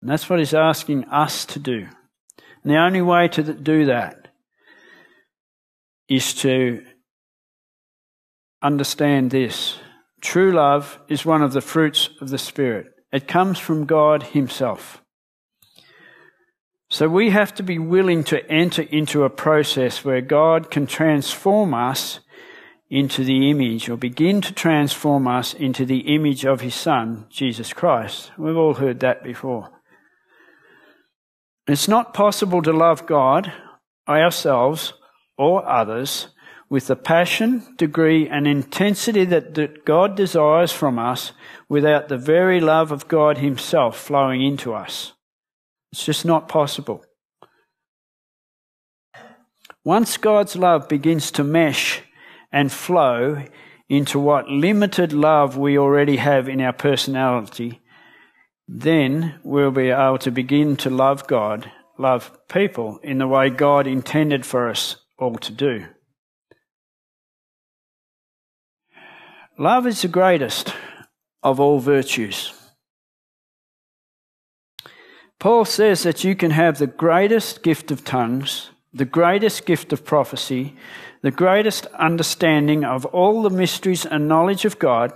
And 0.02 0.10
that's 0.10 0.30
what 0.30 0.40
He's 0.40 0.54
asking 0.54 1.04
us 1.06 1.46
to 1.46 1.60
do. 1.60 1.88
And 2.64 2.72
the 2.72 2.78
only 2.78 3.02
way 3.02 3.28
to 3.30 3.54
do 3.54 3.86
that 3.86 4.30
is 6.08 6.34
to 6.36 6.86
understand 8.62 9.32
this. 9.32 9.78
True 10.22 10.52
love 10.52 11.00
is 11.10 11.26
one 11.26 11.42
of 11.42 11.54
the 11.54 11.62
fruits 11.62 12.10
of 12.22 12.30
the 12.30 12.38
Spirit. 12.38 12.88
It 13.12 13.28
comes 13.28 13.60
from 13.60 13.86
God 13.86 14.24
Himself. 14.24 15.04
So 16.90 17.10
we 17.10 17.32
have 17.32 17.54
to 17.56 17.64
be 17.64 17.80
willing 17.80 18.24
to 18.26 18.50
enter 18.50 18.84
into 18.84 19.24
a 19.24 19.30
process 19.30 20.06
where 20.06 20.22
God 20.22 20.72
can 20.72 20.88
transform 20.88 21.74
us 21.74 22.22
into 22.90 23.26
the 23.26 23.50
image 23.50 23.90
or 23.90 23.98
begin 23.98 24.40
to 24.42 24.54
transform 24.54 25.28
us 25.28 25.54
into 25.54 25.86
the 25.86 26.16
image 26.16 26.46
of 26.46 26.62
His 26.62 26.76
Son, 26.76 27.26
Jesus 27.30 27.74
Christ. 27.74 28.32
We've 28.38 28.56
all 28.56 28.76
heard 28.76 29.02
that 29.02 29.22
before. 29.22 29.70
It's 31.68 31.90
not 31.90 32.14
possible 32.14 32.62
to 32.62 32.72
love 32.72 33.06
God, 33.06 33.52
ourselves, 34.08 34.94
or 35.38 35.68
others 35.68 36.28
with 36.70 36.88
the 36.88 36.96
passion, 36.96 37.76
degree, 37.78 38.30
and 38.30 38.48
intensity 38.48 39.26
that 39.26 39.56
that 39.56 39.84
God 39.84 40.16
desires 40.16 40.72
from 40.72 40.98
us 40.98 41.34
without 41.68 42.08
the 42.08 42.18
very 42.18 42.62
love 42.62 42.94
of 42.94 43.10
God 43.10 43.40
Himself 43.40 43.98
flowing 43.98 44.42
into 44.42 44.74
us. 44.74 45.12
It's 45.92 46.06
just 46.06 46.26
not 46.26 46.50
possible. 46.50 47.04
Once 49.84 50.18
God's 50.18 50.56
love 50.56 50.90
begins 50.90 51.32
to 51.32 51.44
mesh 51.44 52.02
and 52.52 52.72
flow 52.72 53.44
into 53.90 54.20
what 54.20 54.50
limited 54.50 55.14
love 55.14 55.58
we 55.58 55.78
already 55.78 56.18
have 56.18 56.50
in 56.50 56.60
our 56.60 56.74
personality, 56.74 57.80
then 58.68 59.40
we'll 59.44 59.72
be 59.72 59.90
able 59.90 60.18
to 60.18 60.32
begin 60.32 60.76
to 60.76 60.90
love 60.90 61.26
God, 61.26 61.72
love 61.98 62.38
people 62.50 63.00
in 63.02 63.18
the 63.18 63.28
way 63.28 63.50
God 63.50 63.88
intended 63.88 64.46
for 64.46 64.70
us 64.70 64.98
all 65.18 65.36
to 65.36 65.54
do. 65.54 65.86
Love 69.58 69.88
is 69.88 70.02
the 70.02 70.08
greatest 70.08 70.74
of 71.42 71.60
all 71.60 71.80
virtues. 71.80 72.54
Paul 75.40 75.66
says 75.66 76.04
that 76.04 76.24
you 76.24 76.36
can 76.36 76.52
have 76.52 76.78
the 76.78 76.88
greatest 76.88 77.62
gift 77.62 77.92
of 77.92 78.04
tongues, 78.04 78.72
the 78.94 79.06
greatest 79.06 79.66
gift 79.66 79.94
of 79.94 80.04
prophecy, 80.04 80.76
the 81.22 81.32
greatest 81.32 81.86
understanding 81.88 82.84
of 82.84 83.06
all 83.06 83.42
the 83.42 83.50
mysteries 83.50 84.06
and 84.06 84.28
knowledge 84.28 84.66
of 84.66 84.80
God, 84.80 85.14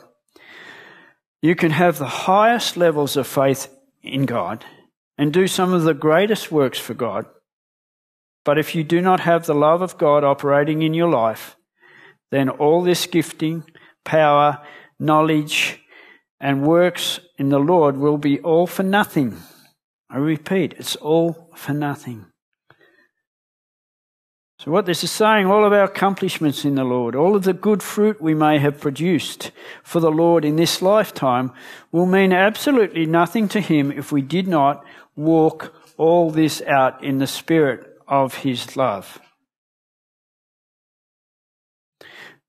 you 1.41 1.55
can 1.55 1.71
have 1.71 1.97
the 1.97 2.05
highest 2.05 2.77
levels 2.77 3.17
of 3.17 3.25
faith 3.25 3.67
in 4.03 4.25
God 4.25 4.65
and 5.17 5.33
do 5.33 5.47
some 5.47 5.73
of 5.73 5.83
the 5.83 5.93
greatest 5.93 6.51
works 6.51 6.79
for 6.79 6.93
God. 6.93 7.25
But 8.43 8.57
if 8.57 8.75
you 8.75 8.83
do 8.83 9.01
not 9.01 9.21
have 9.21 9.45
the 9.45 9.55
love 9.55 9.81
of 9.81 9.97
God 9.97 10.23
operating 10.23 10.81
in 10.81 10.93
your 10.93 11.09
life, 11.09 11.55
then 12.31 12.49
all 12.49 12.81
this 12.81 13.05
gifting, 13.05 13.63
power, 14.03 14.61
knowledge, 14.99 15.79
and 16.39 16.65
works 16.65 17.19
in 17.37 17.49
the 17.49 17.59
Lord 17.59 17.97
will 17.97 18.17
be 18.17 18.39
all 18.39 18.65
for 18.65 18.83
nothing. 18.83 19.37
I 20.11 20.17
repeat, 20.17 20.73
it's 20.77 20.97
all 20.97 21.49
for 21.55 21.73
nothing. 21.73 22.25
So, 24.59 24.69
what 24.69 24.85
this 24.85 25.03
is 25.03 25.09
saying, 25.09 25.47
all 25.47 25.65
of 25.65 25.71
our 25.71 25.85
accomplishments 25.85 26.65
in 26.65 26.75
the 26.75 26.83
Lord, 26.83 27.15
all 27.15 27.35
of 27.35 27.43
the 27.43 27.53
good 27.53 27.81
fruit 27.81 28.21
we 28.21 28.35
may 28.35 28.59
have 28.59 28.81
produced 28.81 29.51
for 29.83 29.99
the 29.99 30.11
Lord 30.11 30.43
in 30.43 30.57
this 30.57 30.81
lifetime, 30.81 31.51
will 31.91 32.05
mean 32.05 32.33
absolutely 32.33 33.05
nothing 33.05 33.47
to 33.47 33.61
Him 33.61 33.91
if 33.91 34.11
we 34.11 34.21
did 34.21 34.47
not 34.47 34.85
walk 35.15 35.73
all 35.97 36.29
this 36.29 36.61
out 36.63 37.03
in 37.03 37.17
the 37.17 37.25
Spirit 37.25 37.97
of 38.07 38.35
His 38.35 38.75
love. 38.75 39.19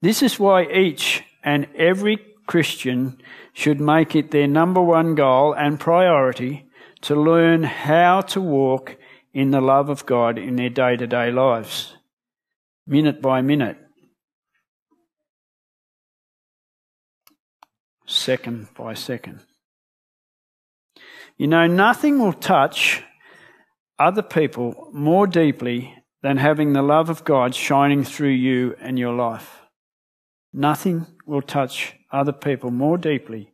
This 0.03 0.21
is 0.21 0.39
why 0.39 0.65
each 0.65 1.23
and 1.45 1.69
every 1.77 2.19
Christian 2.47 3.23
should 3.53 3.81
make 3.81 4.17
it 4.17 4.33
their 4.33 4.49
number 4.49 4.83
one 4.83 5.15
goal 5.15 5.55
and 5.55 5.79
priority 5.79 6.67
to 7.03 7.15
learn 7.15 7.65
how 7.65 8.21
to 8.21 8.41
walk 8.41 8.97
in 9.35 9.51
the 9.51 9.61
love 9.61 9.89
of 9.89 10.07
God 10.07 10.39
in 10.39 10.57
their 10.57 10.71
day 10.71 10.97
to 10.97 11.07
day 11.07 11.31
lives 11.31 11.97
minute 12.87 13.23
by 13.23 13.41
minute, 13.41 13.79
second 18.07 18.69
by 18.75 18.95
second. 18.95 19.41
You 21.37 21.47
know, 21.47 21.67
nothing 21.67 22.19
will 22.19 22.33
touch 22.33 23.03
other 23.99 24.23
people 24.23 24.91
more 24.93 25.27
deeply 25.27 25.95
than 26.23 26.37
having 26.37 26.73
the 26.73 26.83
love 26.83 27.09
of 27.09 27.25
God 27.25 27.55
shining 27.55 28.05
through 28.05 28.31
you 28.31 28.77
and 28.81 28.99
your 28.99 29.15
life. 29.15 29.61
Nothing 30.53 31.07
will 31.27 31.43
touch 31.43 31.95
other 32.13 32.33
people 32.33 32.71
more 32.71 32.99
deeply 32.99 33.52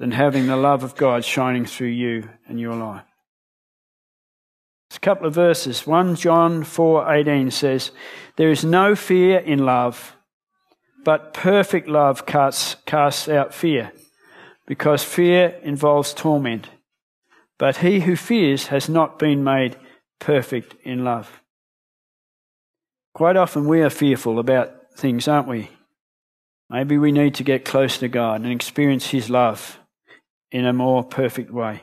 than 0.00 0.12
having 0.12 0.46
the 0.46 0.56
love 0.56 0.82
of 0.82 0.96
God 0.96 1.26
shining 1.26 1.66
through 1.66 1.88
you 1.88 2.30
and 2.48 2.58
your 2.58 2.74
life. 2.74 3.04
a 4.96 4.98
couple 4.98 5.26
of 5.26 5.34
verses. 5.34 5.86
1 5.86 6.16
John 6.16 6.64
4:18 6.64 7.50
says, 7.50 7.92
"There 8.36 8.50
is 8.50 8.64
no 8.64 8.96
fear 8.96 9.38
in 9.38 9.64
love, 9.64 10.16
but 11.04 11.32
perfect 11.32 11.86
love 11.86 12.26
casts, 12.26 12.76
casts 12.86 13.28
out 13.28 13.54
fear, 13.54 13.92
because 14.66 15.04
fear 15.04 15.60
involves 15.62 16.12
torment. 16.12 16.70
But 17.56 17.76
he 17.76 18.00
who 18.00 18.16
fears 18.16 18.66
has 18.68 18.88
not 18.88 19.18
been 19.18 19.44
made 19.44 19.76
perfect 20.18 20.74
in 20.82 21.04
love." 21.04 21.40
Quite 23.14 23.36
often 23.36 23.68
we 23.68 23.80
are 23.82 23.90
fearful 23.90 24.38
about 24.38 24.92
things, 24.96 25.28
aren't 25.28 25.48
we? 25.48 25.70
Maybe 26.68 26.98
we 26.98 27.12
need 27.12 27.34
to 27.36 27.44
get 27.44 27.64
close 27.64 27.98
to 27.98 28.08
God 28.08 28.40
and 28.40 28.52
experience 28.52 29.10
His 29.10 29.30
love 29.30 29.79
in 30.50 30.66
a 30.66 30.72
more 30.72 31.04
perfect 31.04 31.50
way. 31.50 31.82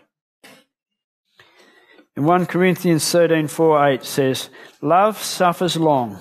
In 2.16 2.24
1 2.24 2.46
Corinthians 2.48 3.10
13 3.12 3.48
4 3.48 3.88
8 3.90 4.04
says, 4.04 4.50
Love 4.82 5.22
suffers 5.22 5.78
long 5.78 6.20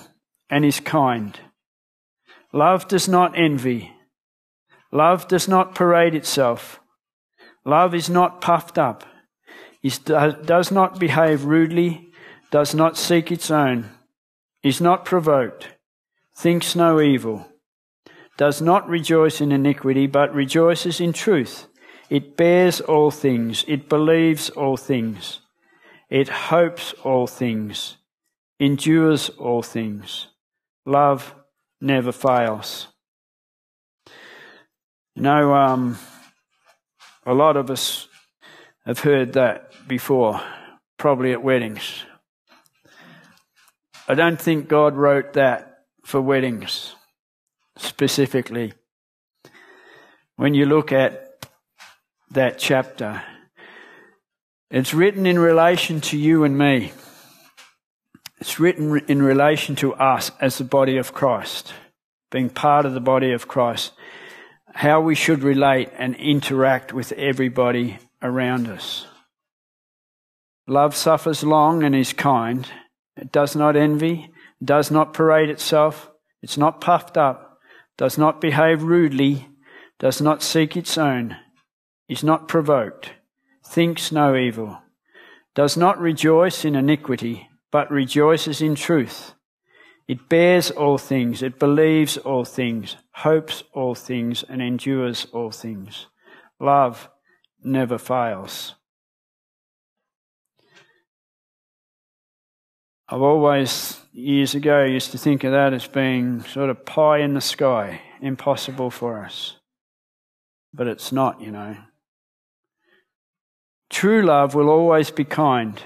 and 0.49 0.63
is 0.63 0.79
kind. 0.79 1.39
Love 2.53 2.87
does 2.87 3.07
not 3.07 3.37
envy. 3.37 3.91
Love 4.91 5.27
does 5.27 5.47
not 5.47 5.75
parade 5.75 6.15
itself. 6.15 6.79
Love 7.65 7.93
is 7.93 8.09
not 8.09 8.41
puffed 8.41 8.77
up. 8.77 9.03
It 9.83 10.05
does 10.05 10.71
not 10.71 10.99
behave 10.99 11.45
rudely, 11.45 12.09
does 12.51 12.73
not 12.73 12.97
seek 12.97 13.31
its 13.31 13.51
own, 13.51 13.89
is 14.63 14.79
not 14.79 15.05
provoked, 15.05 15.69
thinks 16.35 16.75
no 16.75 17.01
evil 17.01 17.47
does 18.37 18.61
not 18.61 18.87
rejoice 18.87 19.41
in 19.41 19.51
iniquity, 19.51 20.05
but 20.05 20.33
rejoices 20.33 21.01
in 21.01 21.11
truth. 21.11 21.67
It 22.09 22.37
bears 22.37 22.79
all 22.79 23.11
things, 23.11 23.65
it 23.67 23.89
believes 23.89 24.49
all 24.49 24.77
things, 24.77 25.41
it 26.09 26.29
hopes 26.29 26.93
all 27.03 27.27
things, 27.27 27.97
endures 28.59 29.29
all 29.29 29.61
things. 29.61 30.27
Love 30.85 31.35
never 31.81 32.13
fails. 32.13 32.87
You 35.15 35.23
know, 35.23 35.53
um, 35.53 35.97
a 37.25 37.33
lot 37.33 37.57
of 37.57 37.69
us 37.69 38.07
have 38.85 38.99
heard 38.99 39.33
that 39.33 39.73
before, 39.87 40.41
probably 40.97 41.33
at 41.33 41.43
weddings. 41.43 42.05
I 44.07 44.13
don't 44.13 44.39
think 44.39 44.69
God 44.69 44.95
wrote 44.95 45.33
that 45.33 45.79
for 46.05 46.21
weddings 46.21 46.95
specifically. 47.77 48.73
When 50.37 50.53
you 50.53 50.65
look 50.65 50.93
at 50.93 51.26
that 52.37 52.59
chapter, 52.59 53.23
it's 54.69 54.93
written 54.93 55.25
in 55.25 55.39
relation 55.39 56.01
to 56.01 56.17
you 56.17 56.43
and 56.43 56.55
me. 56.55 56.91
It's 58.39 58.59
written 58.59 58.99
in 59.07 59.23
relation 59.23 59.75
to 59.77 59.95
us 59.95 60.31
as 60.39 60.57
the 60.57 60.63
body 60.63 60.97
of 60.97 61.13
Christ, 61.13 61.73
being 62.29 62.51
part 62.51 62.85
of 62.85 62.93
the 62.93 62.99
body 62.99 63.31
of 63.31 63.47
Christ, 63.47 63.93
how 64.75 65.01
we 65.01 65.15
should 65.15 65.41
relate 65.41 65.89
and 65.97 66.15
interact 66.17 66.93
with 66.93 67.11
everybody 67.13 67.97
around 68.21 68.67
us. 68.67 69.07
Love 70.67 70.95
suffers 70.95 71.43
long 71.43 71.81
and 71.81 71.95
is 71.95 72.13
kind. 72.13 72.69
It 73.15 73.31
does 73.31 73.55
not 73.55 73.75
envy, 73.75 74.31
does 74.63 74.91
not 74.91 75.11
parade 75.11 75.49
itself, 75.49 76.11
it's 76.43 76.57
not 76.57 76.81
puffed 76.81 77.17
up, 77.17 77.57
does 77.97 78.15
not 78.15 78.39
behave 78.39 78.83
rudely, 78.83 79.47
does 79.97 80.21
not 80.21 80.43
seek 80.43 80.77
its 80.77 80.99
own, 80.99 81.35
is 82.07 82.23
not 82.23 82.47
provoked, 82.47 83.11
thinks 83.65 84.11
no 84.11 84.35
evil, 84.35 84.81
does 85.55 85.75
not 85.75 85.99
rejoice 85.99 86.63
in 86.63 86.75
iniquity, 86.75 87.49
but 87.71 87.91
rejoices 87.91 88.61
in 88.61 88.75
truth. 88.75 89.33
It 90.07 90.29
bears 90.29 90.71
all 90.71 90.97
things, 90.97 91.43
it 91.43 91.59
believes 91.59 92.17
all 92.17 92.45
things, 92.45 92.95
hopes 93.11 93.63
all 93.73 93.93
things, 93.93 94.43
and 94.47 94.61
endures 94.61 95.27
all 95.33 95.51
things. 95.51 96.07
Love 96.59 97.09
never 97.61 97.97
fails. 97.97 98.75
I've 103.09 103.21
always, 103.21 104.01
years 104.11 104.53
ago, 104.53 104.83
used 104.83 105.11
to 105.11 105.17
think 105.17 105.43
of 105.43 105.51
that 105.51 105.73
as 105.73 105.87
being 105.87 106.41
sort 106.43 106.69
of 106.69 106.85
pie 106.85 107.19
in 107.19 107.33
the 107.33 107.41
sky, 107.41 108.01
impossible 108.21 108.91
for 108.91 109.23
us. 109.23 109.55
But 110.73 110.87
it's 110.87 111.11
not, 111.11 111.39
you 111.39 111.51
know. 111.51 111.77
True 113.89 114.21
love 114.21 114.53
will 114.53 114.69
always 114.69 115.11
be 115.11 115.23
kind. 115.23 115.81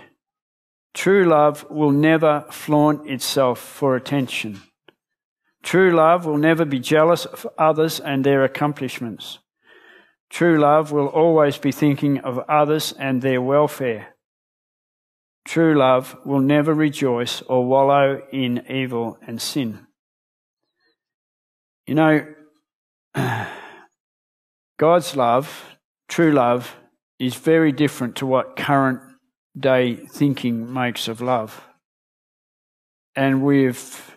True 0.94 1.26
love 1.26 1.66
will 1.70 1.92
never 1.92 2.46
flaunt 2.50 3.08
itself 3.10 3.60
for 3.60 3.96
attention. 3.96 4.62
True 5.64 5.92
love 5.92 6.26
will 6.26 6.38
never 6.38 6.66
be 6.66 6.80
jealous 6.80 7.26
of 7.26 7.48
others 7.58 8.00
and 8.00 8.24
their 8.24 8.44
accomplishments. 8.44 9.40
True 10.30 10.60
love 10.60 10.92
will 10.92 11.08
always 11.08 11.58
be 11.58 11.72
thinking 11.72 12.20
of 12.20 12.40
others 12.50 12.94
and 12.98 13.22
their 13.22 13.42
welfare. 13.42 14.16
True 15.46 15.78
love 15.78 16.18
will 16.26 16.40
never 16.40 16.74
rejoice 16.74 17.42
or 17.44 17.66
wallow 17.66 18.22
in 18.32 18.64
evil 18.70 19.18
and 19.26 19.42
sin. 19.42 19.88
You 21.86 21.96
know, 21.96 22.26
God's 24.78 25.16
love, 25.16 25.78
true 26.08 26.32
love, 26.32 26.76
is 27.22 27.36
very 27.36 27.72
different 27.72 28.16
to 28.16 28.26
what 28.26 28.56
current 28.56 29.00
day 29.56 29.96
thinking 29.96 30.74
makes 30.74 31.08
of 31.08 31.22
love. 31.22 31.62
And 33.16 33.44
we've 33.44 34.16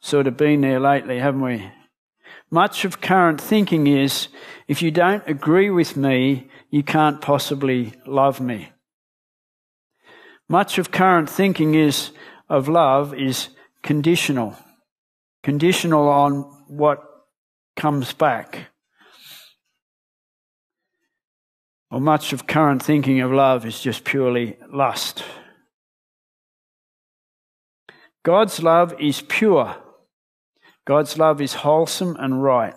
sort 0.00 0.28
of 0.28 0.36
been 0.36 0.60
there 0.60 0.78
lately, 0.78 1.18
haven't 1.18 1.40
we? 1.40 1.68
Much 2.48 2.84
of 2.84 3.00
current 3.00 3.40
thinking 3.40 3.88
is 3.88 4.28
if 4.68 4.80
you 4.80 4.92
don't 4.92 5.26
agree 5.26 5.70
with 5.70 5.96
me, 5.96 6.48
you 6.70 6.84
can't 6.84 7.20
possibly 7.20 7.94
love 8.06 8.40
me. 8.40 8.70
Much 10.48 10.78
of 10.78 10.92
current 10.92 11.28
thinking 11.28 11.74
is 11.74 12.12
of 12.48 12.68
love 12.68 13.12
is 13.12 13.48
conditional. 13.82 14.56
Conditional 15.42 16.08
on 16.08 16.42
what 16.68 17.02
comes 17.74 18.12
back. 18.12 18.70
Or 21.90 22.00
much 22.00 22.32
of 22.32 22.46
current 22.46 22.82
thinking 22.82 23.20
of 23.20 23.30
love 23.30 23.64
is 23.64 23.80
just 23.80 24.04
purely 24.04 24.56
lust. 24.72 25.22
God's 28.24 28.62
love 28.62 28.94
is 29.00 29.22
pure. 29.22 29.76
God's 30.84 31.16
love 31.16 31.40
is 31.40 31.54
wholesome 31.54 32.16
and 32.18 32.42
right. 32.42 32.74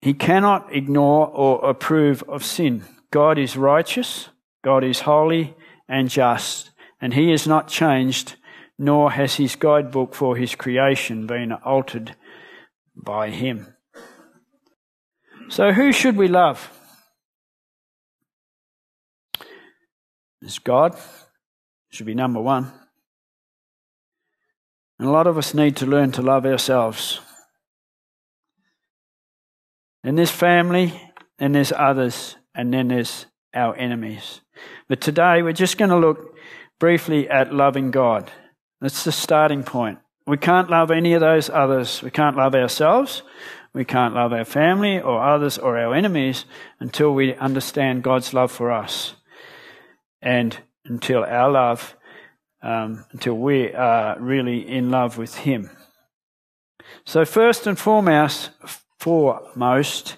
He 0.00 0.14
cannot 0.14 0.74
ignore 0.74 1.28
or 1.28 1.68
approve 1.68 2.22
of 2.28 2.44
sin. 2.44 2.84
God 3.12 3.38
is 3.38 3.56
righteous. 3.56 4.30
God 4.64 4.82
is 4.82 5.00
holy 5.00 5.54
and 5.88 6.08
just, 6.08 6.70
and 7.00 7.14
he 7.14 7.32
is 7.32 7.46
not 7.46 7.68
changed, 7.68 8.36
nor 8.78 9.10
has 9.12 9.34
his 9.34 9.56
guidebook 9.56 10.14
for 10.14 10.36
his 10.36 10.54
creation 10.54 11.26
been 11.26 11.52
altered 11.52 12.14
by 12.94 13.30
him. 13.30 13.74
So, 15.48 15.72
who 15.72 15.92
should 15.92 16.16
we 16.16 16.28
love? 16.28 16.70
It's 20.42 20.58
God. 20.58 20.96
Should 21.90 22.06
be 22.06 22.14
number 22.14 22.40
one. 22.40 22.72
And 24.98 25.08
a 25.08 25.10
lot 25.10 25.26
of 25.26 25.38
us 25.38 25.54
need 25.54 25.76
to 25.76 25.86
learn 25.86 26.12
to 26.12 26.22
love 26.22 26.44
ourselves. 26.46 27.20
And 30.04 30.16
there's 30.16 30.30
family, 30.30 30.92
and 31.38 31.54
there's 31.54 31.72
others, 31.72 32.36
and 32.54 32.72
then 32.72 32.88
there's 32.88 33.26
our 33.54 33.76
enemies. 33.76 34.40
But 34.88 35.00
today 35.00 35.42
we're 35.42 35.52
just 35.52 35.78
going 35.78 35.90
to 35.90 35.96
look 35.96 36.36
briefly 36.78 37.28
at 37.28 37.52
loving 37.52 37.90
God. 37.90 38.30
That's 38.80 39.04
the 39.04 39.12
starting 39.12 39.62
point. 39.62 39.98
We 40.26 40.36
can't 40.36 40.70
love 40.70 40.90
any 40.90 41.14
of 41.14 41.20
those 41.20 41.50
others. 41.50 42.02
We 42.02 42.10
can't 42.10 42.36
love 42.36 42.54
ourselves. 42.54 43.22
We 43.72 43.84
can't 43.84 44.14
love 44.14 44.32
our 44.32 44.44
family 44.44 45.00
or 45.00 45.22
others 45.22 45.58
or 45.58 45.78
our 45.78 45.94
enemies 45.94 46.44
until 46.78 47.14
we 47.14 47.34
understand 47.34 48.02
God's 48.02 48.34
love 48.34 48.50
for 48.50 48.70
us. 48.70 49.14
And 50.22 50.56
until 50.84 51.24
our 51.24 51.50
love, 51.50 51.96
um, 52.62 53.04
until 53.12 53.34
we 53.34 53.72
are 53.72 54.18
really 54.20 54.68
in 54.68 54.90
love 54.90 55.18
with 55.18 55.34
Him. 55.36 55.70
So 57.04 57.24
first 57.24 57.66
and 57.66 57.78
foremost, 57.78 58.50
foremost, 58.98 60.16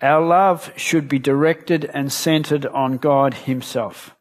our 0.00 0.24
love 0.24 0.72
should 0.76 1.08
be 1.08 1.18
directed 1.18 1.84
and 1.92 2.12
centered 2.12 2.66
on 2.66 2.98
God 2.98 3.34
Himself. 3.34 4.14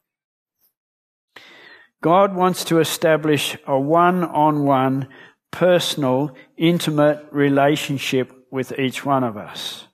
God 2.02 2.36
wants 2.36 2.64
to 2.66 2.80
establish 2.80 3.58
a 3.66 3.80
one 3.80 4.24
on 4.24 4.64
one, 4.64 5.08
personal, 5.52 6.36
intimate 6.58 7.26
relationship 7.32 8.32
with 8.52 8.78
each 8.78 9.04
one 9.04 9.24
of 9.24 9.36
us. 9.36 9.88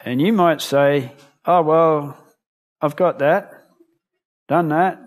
And 0.00 0.20
you 0.20 0.32
might 0.32 0.60
say, 0.60 1.12
oh, 1.44 1.62
well, 1.62 2.23
I've 2.84 2.96
got 2.96 3.20
that. 3.20 3.50
done 4.46 4.68
that. 4.68 5.00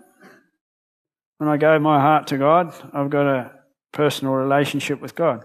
When 1.36 1.48
I 1.48 1.56
gave 1.56 1.80
my 1.80 2.00
heart 2.00 2.26
to 2.28 2.36
God, 2.36 2.74
I've 2.92 3.08
got 3.08 3.26
a 3.26 3.52
personal 3.92 4.34
relationship 4.34 5.00
with 5.00 5.14
God. 5.14 5.44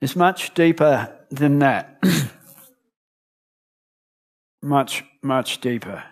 It's 0.00 0.14
much 0.14 0.54
deeper 0.54 1.18
than 1.30 1.58
that. 1.58 2.00
much, 4.62 5.02
much 5.20 5.60
deeper 5.60 6.04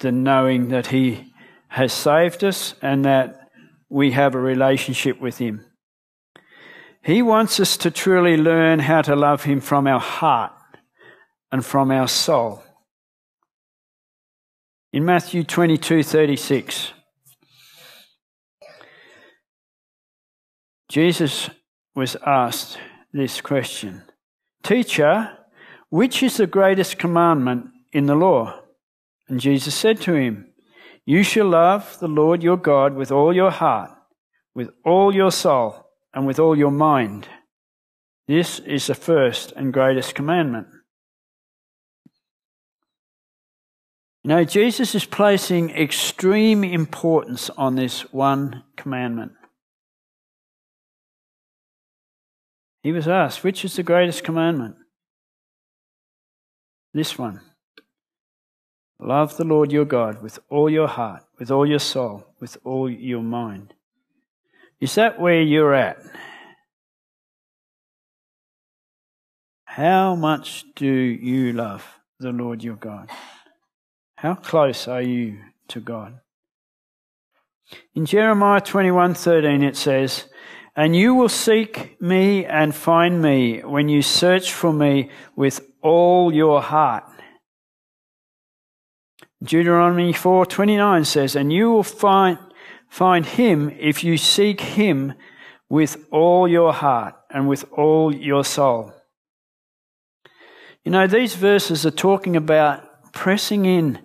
than 0.00 0.24
knowing 0.24 0.70
that 0.70 0.88
He 0.88 1.32
has 1.68 1.92
saved 1.92 2.42
us 2.42 2.74
and 2.82 3.04
that 3.04 3.50
we 3.88 4.10
have 4.10 4.34
a 4.34 4.40
relationship 4.40 5.20
with 5.20 5.38
Him. 5.38 5.64
He 7.04 7.22
wants 7.22 7.60
us 7.60 7.76
to 7.76 7.92
truly 7.92 8.36
learn 8.36 8.80
how 8.80 9.02
to 9.02 9.14
love 9.14 9.44
Him 9.44 9.60
from 9.60 9.86
our 9.86 10.00
heart 10.00 10.54
and 11.52 11.64
from 11.64 11.92
our 11.92 12.08
soul. 12.08 12.64
In 14.92 15.04
Matthew 15.04 15.44
22:36 15.44 16.92
Jesus 20.88 21.48
was 21.94 22.16
asked 22.26 22.78
this 23.12 23.40
question 23.40 24.02
Teacher, 24.62 25.38
which 25.88 26.22
is 26.22 26.36
the 26.36 26.46
greatest 26.46 26.98
commandment 26.98 27.70
in 27.92 28.04
the 28.04 28.14
law? 28.14 28.60
And 29.26 29.40
Jesus 29.40 29.74
said 29.74 30.02
to 30.02 30.14
him, 30.14 30.52
You 31.06 31.22
shall 31.22 31.48
love 31.48 31.98
the 31.98 32.08
Lord 32.08 32.42
your 32.42 32.58
God 32.58 32.94
with 32.94 33.10
all 33.10 33.34
your 33.34 33.50
heart, 33.50 33.90
with 34.54 34.68
all 34.84 35.14
your 35.14 35.30
soul, 35.30 35.86
and 36.12 36.26
with 36.26 36.38
all 36.38 36.58
your 36.58 36.70
mind. 36.70 37.26
This 38.28 38.58
is 38.58 38.86
the 38.86 38.94
first 38.94 39.52
and 39.52 39.72
greatest 39.72 40.14
commandment. 40.14 40.66
Know, 44.24 44.44
Jesus 44.44 44.94
is 44.94 45.04
placing 45.04 45.70
extreme 45.70 46.62
importance 46.62 47.50
on 47.50 47.74
this 47.74 48.12
one 48.12 48.62
commandment. 48.76 49.32
He 52.84 52.92
was 52.92 53.08
asked, 53.08 53.42
which 53.42 53.64
is 53.64 53.74
the 53.74 53.82
greatest 53.82 54.22
commandment? 54.22 54.76
This 56.94 57.18
one. 57.18 57.40
Love 59.00 59.36
the 59.36 59.44
Lord 59.44 59.72
your 59.72 59.84
God 59.84 60.22
with 60.22 60.38
all 60.48 60.70
your 60.70 60.86
heart, 60.86 61.24
with 61.38 61.50
all 61.50 61.66
your 61.66 61.80
soul, 61.80 62.24
with 62.38 62.56
all 62.62 62.88
your 62.88 63.22
mind. 63.22 63.74
Is 64.80 64.94
that 64.94 65.20
where 65.20 65.42
you're 65.42 65.74
at? 65.74 65.98
How 69.64 70.14
much 70.14 70.64
do 70.76 70.86
you 70.86 71.52
love 71.52 71.84
the 72.20 72.30
Lord 72.30 72.62
your 72.62 72.76
God? 72.76 73.10
How 74.22 74.36
close 74.36 74.86
are 74.86 75.02
you 75.02 75.40
to 75.66 75.80
God? 75.80 76.20
In 77.92 78.06
Jeremiah 78.06 78.60
21:13 78.60 79.64
it 79.64 79.76
says, 79.76 80.28
"And 80.76 80.94
you 80.94 81.12
will 81.12 81.28
seek 81.28 82.00
me 82.00 82.44
and 82.44 82.72
find 82.72 83.20
me 83.20 83.62
when 83.62 83.88
you 83.88 84.00
search 84.00 84.52
for 84.52 84.72
me 84.72 85.10
with 85.34 85.68
all 85.82 86.32
your 86.32 86.62
heart." 86.62 87.02
Deuteronomy 89.42 90.12
4:29 90.12 91.04
says, 91.04 91.34
"And 91.34 91.52
you 91.52 91.72
will 91.72 91.82
find 91.82 92.38
find 92.88 93.26
him 93.26 93.70
if 93.70 94.04
you 94.04 94.16
seek 94.16 94.60
him 94.60 95.14
with 95.68 95.96
all 96.12 96.46
your 96.46 96.72
heart 96.72 97.16
and 97.28 97.48
with 97.48 97.64
all 97.72 98.14
your 98.14 98.44
soul." 98.44 98.92
You 100.84 100.92
know, 100.92 101.08
these 101.08 101.34
verses 101.34 101.84
are 101.84 101.90
talking 102.08 102.36
about 102.36 103.12
pressing 103.12 103.66
in 103.66 103.98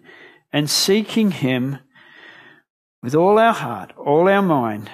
and 0.51 0.69
seeking 0.69 1.31
Him 1.31 1.79
with 3.03 3.15
all 3.15 3.39
our 3.39 3.53
heart, 3.53 3.93
all 3.97 4.27
our 4.27 4.41
mind, 4.41 4.89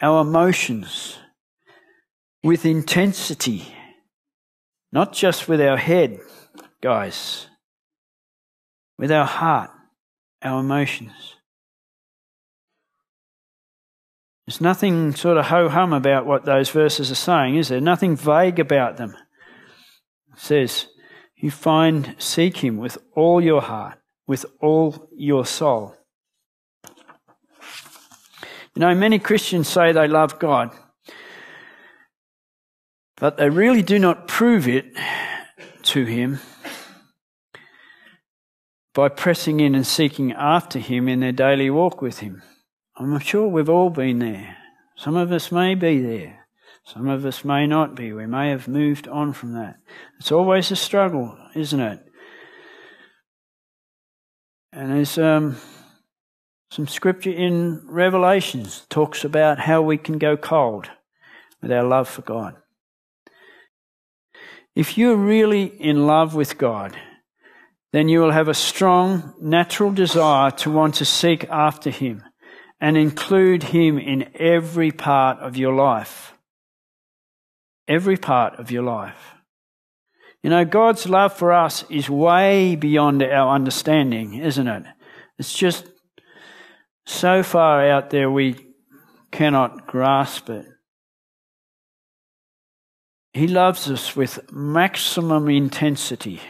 our 0.00 0.22
emotions, 0.22 1.18
with 2.42 2.64
intensity, 2.64 3.74
not 4.92 5.12
just 5.12 5.48
with 5.48 5.60
our 5.60 5.76
head, 5.76 6.20
guys, 6.82 7.48
with 8.98 9.10
our 9.10 9.26
heart, 9.26 9.70
our 10.42 10.60
emotions. 10.60 11.36
There's 14.46 14.60
nothing 14.60 15.12
sort 15.14 15.38
of 15.38 15.46
ho 15.46 15.68
hum 15.68 15.92
about 15.92 16.24
what 16.24 16.44
those 16.44 16.70
verses 16.70 17.10
are 17.10 17.16
saying, 17.16 17.56
is 17.56 17.68
there? 17.68 17.80
Nothing 17.80 18.16
vague 18.16 18.60
about 18.60 18.96
them. 18.96 19.16
It 20.32 20.38
says, 20.38 20.86
You 21.34 21.50
find, 21.50 22.14
seek 22.18 22.58
Him 22.58 22.76
with 22.76 22.96
all 23.16 23.42
your 23.42 23.60
heart, 23.60 23.98
with 24.26 24.46
all 24.60 25.08
your 25.16 25.46
soul. 25.46 25.94
You 28.74 28.80
know, 28.80 28.94
many 28.94 29.18
Christians 29.18 29.68
say 29.68 29.92
they 29.92 30.06
love 30.06 30.38
God, 30.38 30.70
but 33.16 33.38
they 33.38 33.48
really 33.48 33.82
do 33.82 33.98
not 33.98 34.28
prove 34.28 34.68
it 34.68 34.86
to 35.84 36.04
Him 36.04 36.40
by 38.92 39.08
pressing 39.08 39.60
in 39.60 39.74
and 39.74 39.86
seeking 39.86 40.32
after 40.32 40.78
Him 40.78 41.08
in 41.08 41.20
their 41.20 41.32
daily 41.32 41.70
walk 41.70 42.02
with 42.02 42.18
Him. 42.18 42.42
I'm 42.96 43.18
sure 43.18 43.48
we've 43.48 43.68
all 43.68 43.90
been 43.90 44.18
there. 44.18 44.56
Some 44.96 45.16
of 45.16 45.32
us 45.32 45.52
may 45.52 45.74
be 45.74 46.00
there. 46.00 46.46
Some 46.84 47.08
of 47.08 47.26
us 47.26 47.44
may 47.44 47.66
not 47.66 47.94
be. 47.94 48.12
We 48.12 48.26
may 48.26 48.50
have 48.50 48.68
moved 48.68 49.08
on 49.08 49.32
from 49.32 49.54
that. 49.54 49.76
It's 50.18 50.32
always 50.32 50.70
a 50.70 50.76
struggle, 50.76 51.36
isn't 51.54 51.80
it? 51.80 52.05
And 54.76 54.92
there's 54.92 55.16
um, 55.16 55.56
some 56.70 56.86
scripture 56.86 57.30
in 57.30 57.80
Revelations 57.86 58.84
talks 58.90 59.24
about 59.24 59.58
how 59.58 59.80
we 59.80 59.96
can 59.96 60.18
go 60.18 60.36
cold 60.36 60.90
with 61.62 61.72
our 61.72 61.82
love 61.82 62.10
for 62.10 62.20
God. 62.20 62.56
If 64.74 64.98
you're 64.98 65.16
really 65.16 65.64
in 65.64 66.06
love 66.06 66.34
with 66.34 66.58
God, 66.58 66.94
then 67.94 68.10
you 68.10 68.20
will 68.20 68.32
have 68.32 68.48
a 68.48 68.54
strong 68.54 69.32
natural 69.40 69.92
desire 69.92 70.50
to 70.50 70.70
want 70.70 70.96
to 70.96 71.06
seek 71.06 71.48
after 71.48 71.88
Him 71.88 72.22
and 72.78 72.98
include 72.98 73.62
Him 73.62 73.98
in 73.98 74.30
every 74.34 74.90
part 74.90 75.38
of 75.38 75.56
your 75.56 75.74
life. 75.74 76.34
Every 77.88 78.18
part 78.18 78.58
of 78.58 78.70
your 78.70 78.82
life. 78.82 79.35
You 80.46 80.50
know, 80.50 80.64
God's 80.64 81.08
love 81.08 81.32
for 81.32 81.52
us 81.52 81.84
is 81.90 82.08
way 82.08 82.76
beyond 82.76 83.20
our 83.20 83.52
understanding, 83.52 84.34
isn't 84.34 84.68
it? 84.68 84.84
It's 85.40 85.52
just 85.52 85.88
so 87.04 87.42
far 87.42 87.84
out 87.90 88.10
there 88.10 88.30
we 88.30 88.54
cannot 89.32 89.88
grasp 89.88 90.48
it. 90.48 90.64
He 93.32 93.48
loves 93.48 93.90
us 93.90 94.14
with 94.14 94.38
maximum 94.52 95.48
intensity. 95.48 96.40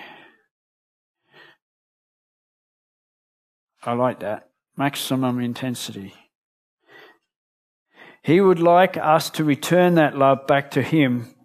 I 3.82 3.94
like 3.94 4.20
that. 4.20 4.50
Maximum 4.76 5.40
intensity. 5.40 6.12
He 8.22 8.42
would 8.42 8.60
like 8.60 8.98
us 8.98 9.30
to 9.30 9.42
return 9.42 9.94
that 9.94 10.18
love 10.18 10.46
back 10.46 10.72
to 10.72 10.82
Him 10.82 11.35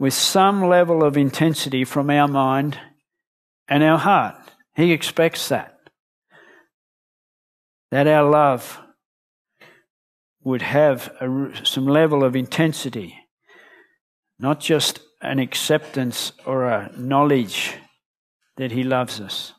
with 0.00 0.14
some 0.14 0.66
level 0.66 1.04
of 1.04 1.18
intensity 1.18 1.84
from 1.84 2.08
our 2.08 2.26
mind 2.26 2.78
and 3.68 3.84
our 3.84 3.98
heart. 3.98 4.34
He 4.74 4.92
expects 4.92 5.50
that. 5.50 5.76
That 7.90 8.06
our 8.06 8.28
love 8.28 8.80
would 10.42 10.62
have 10.62 11.12
a, 11.20 11.52
some 11.64 11.86
level 11.86 12.24
of 12.24 12.34
intensity, 12.34 13.14
not 14.38 14.58
just 14.58 15.00
an 15.20 15.38
acceptance 15.38 16.32
or 16.46 16.64
a 16.64 16.90
knowledge 16.96 17.74
that 18.56 18.72
He 18.72 18.82
loves 18.82 19.20
us. 19.20 19.52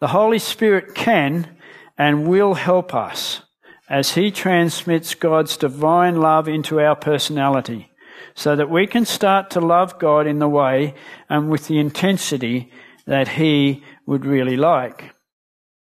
The 0.00 0.08
Holy 0.08 0.38
Spirit 0.38 0.94
can 0.94 1.56
and 1.96 2.28
will 2.28 2.54
help 2.54 2.94
us 2.94 3.40
as 3.88 4.12
He 4.12 4.30
transmits 4.30 5.14
God's 5.14 5.56
divine 5.56 6.16
love 6.16 6.46
into 6.46 6.78
our 6.78 6.94
personality 6.94 7.90
so 8.36 8.54
that 8.54 8.70
we 8.70 8.86
can 8.86 9.06
start 9.06 9.50
to 9.50 9.60
love 9.60 9.98
God 9.98 10.26
in 10.26 10.38
the 10.38 10.48
way 10.48 10.94
and 11.28 11.50
with 11.50 11.68
the 11.68 11.78
intensity 11.78 12.70
that 13.06 13.28
He 13.28 13.82
would 14.04 14.26
really 14.26 14.58
like. 14.58 15.14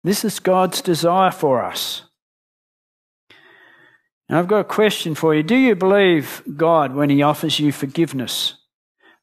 This 0.03 0.25
is 0.25 0.39
God's 0.39 0.81
desire 0.81 1.29
for 1.29 1.63
us. 1.63 2.01
Now, 4.27 4.39
I've 4.39 4.47
got 4.47 4.61
a 4.61 4.63
question 4.63 5.13
for 5.13 5.35
you. 5.35 5.43
Do 5.43 5.55
you 5.55 5.75
believe 5.75 6.41
God 6.57 6.95
when 6.95 7.11
He 7.11 7.21
offers 7.21 7.59
you 7.59 7.71
forgiveness 7.71 8.55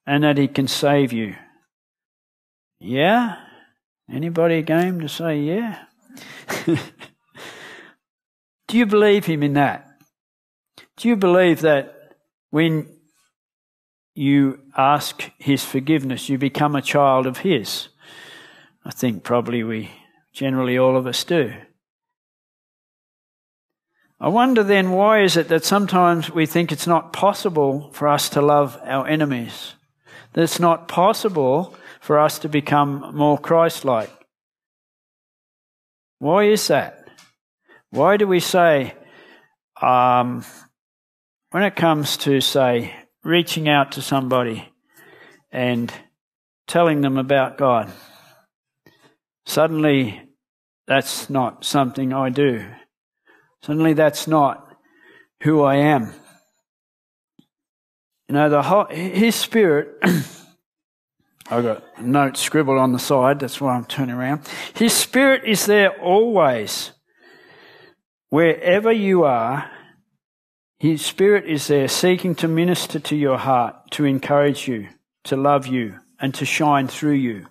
and 0.07 0.23
that 0.23 0.39
He 0.39 0.47
can 0.47 0.69
save 0.69 1.13
you? 1.13 1.35
Yeah? 2.79 3.35
Anybody 4.09 4.63
game 4.63 5.01
to 5.01 5.09
say 5.09 5.41
yeah? 5.41 5.87
Do 8.69 8.79
you 8.79 8.87
believe 8.87 9.27
Him 9.27 9.43
in 9.43 9.55
that? 9.55 9.89
Do 10.97 11.09
you 11.09 11.17
believe 11.17 11.63
that 11.63 12.15
when 12.51 12.87
you 14.19 14.61
ask 14.77 15.31
his 15.39 15.65
forgiveness, 15.65 16.29
you 16.29 16.37
become 16.39 16.75
a 16.77 16.83
child 16.83 17.27
of 17.27 17.39
his. 17.39 17.89
I 18.85 18.91
think 18.91 19.23
probably 19.23 19.63
we 19.63 19.91
Generally, 20.39 20.79
all 20.79 20.97
of 20.97 21.09
us 21.09 21.25
do. 21.25 21.53
I 24.21 24.29
wonder 24.29 24.63
then 24.63 24.93
why 24.93 25.23
is 25.23 25.37
it 25.37 25.49
that 25.49 25.65
sometimes 25.65 26.31
we 26.31 26.47
think 26.47 26.71
it's 26.71 26.87
not 26.87 27.13
possible 27.13 27.91
for 27.93 28.07
us 28.07 28.29
to 28.29 28.41
love 28.41 28.79
our 28.85 29.05
enemies? 29.09 29.75
That 30.35 30.45
it's 30.45 30.61
not 30.61 30.87
possible 30.87 31.75
for 32.01 32.21
us 32.21 32.39
to 32.39 32.49
become 32.49 33.11
more 33.17 33.37
Christ 33.37 33.85
like? 33.85 34.13
Why 36.21 36.45
is 36.45 36.69
that? 36.69 37.09
Why 37.91 38.17
do 38.17 38.29
we 38.29 38.39
say, 38.39 38.95
um, 39.83 40.45
when 41.51 41.65
it 41.65 41.75
comes 41.75 42.17
to, 42.19 42.41
say, 42.41 42.95
reaching 43.29 43.69
out 43.69 43.93
to 43.93 44.01
somebody 44.01 44.73
and 45.53 45.93
telling 46.67 47.03
them 47.03 47.19
about 47.19 47.59
God, 47.59 47.93
suddenly 49.45 50.23
that's 50.87 51.29
not 51.29 51.65
something 51.65 52.13
I 52.15 52.31
do. 52.31 52.65
Suddenly 53.63 53.93
that's 53.93 54.27
not 54.27 54.75
who 55.43 55.63
I 55.63 55.77
am. 55.77 56.15
You 58.29 58.35
know, 58.35 58.49
the 58.49 58.63
whole, 58.63 58.87
His 58.87 59.35
Spirit, 59.35 59.99
I've 61.51 61.65
got 61.65 61.85
a 61.97 62.03
note 62.03 62.39
scribbled 62.39 62.79
on 62.79 62.93
the 62.93 62.99
side, 62.99 63.41
that's 63.41 63.61
why 63.61 63.75
I'm 63.75 63.85
turning 63.85 64.15
around. 64.15 64.49
His 64.75 64.95
Spirit 64.95 65.45
is 65.45 65.67
there 65.67 65.91
always. 66.01 66.93
Wherever 68.31 68.93
you 68.93 69.25
are, 69.25 69.71
His 70.81 71.05
Spirit 71.05 71.47
is 71.47 71.67
there 71.67 71.89
seeking 71.89 72.37
to 72.37 72.47
minister 72.47 73.01
to 73.01 73.17
your 73.17 73.37
heart, 73.37 73.91
to 73.93 74.05
encourage 74.05 74.69
you, 74.69 74.89
to 75.25 75.37
love 75.37 75.67
you, 75.67 75.99
and 76.21 76.33
to 76.35 76.45
shine 76.45 76.87
through 76.87 77.15
you. 77.15 77.47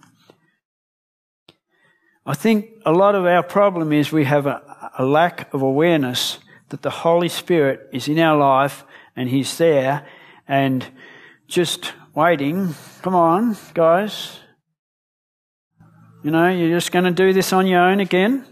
I 2.26 2.34
think 2.34 2.70
a 2.86 2.94
lot 2.94 3.16
of 3.16 3.26
our 3.26 3.44
problem 3.44 3.92
is 3.92 4.14
we 4.14 4.24
have 4.24 4.46
a, 4.46 4.92
a, 4.98 5.06
lack 5.06 5.54
of 5.54 5.62
awareness 5.62 6.40
that 6.70 6.84
the 6.84 6.90
Holy 6.90 7.28
Spirit 7.28 7.90
is 7.92 8.08
in 8.08 8.20
our 8.20 8.38
life 8.38 8.86
and 9.16 9.30
He's 9.30 9.58
there 9.58 10.08
and 10.48 10.86
just 11.48 11.94
waiting. 12.14 12.76
Come 13.02 13.16
on, 13.16 13.58
guys. 13.74 14.40
You 16.24 16.32
know, 16.32 16.50
you're 16.50 16.78
just 16.78 16.94
going 16.94 17.06
to 17.06 17.12
do 17.12 17.34
this 17.34 17.52
on 17.52 17.68
your 17.68 17.82
own 17.82 18.00
again? 18.00 18.46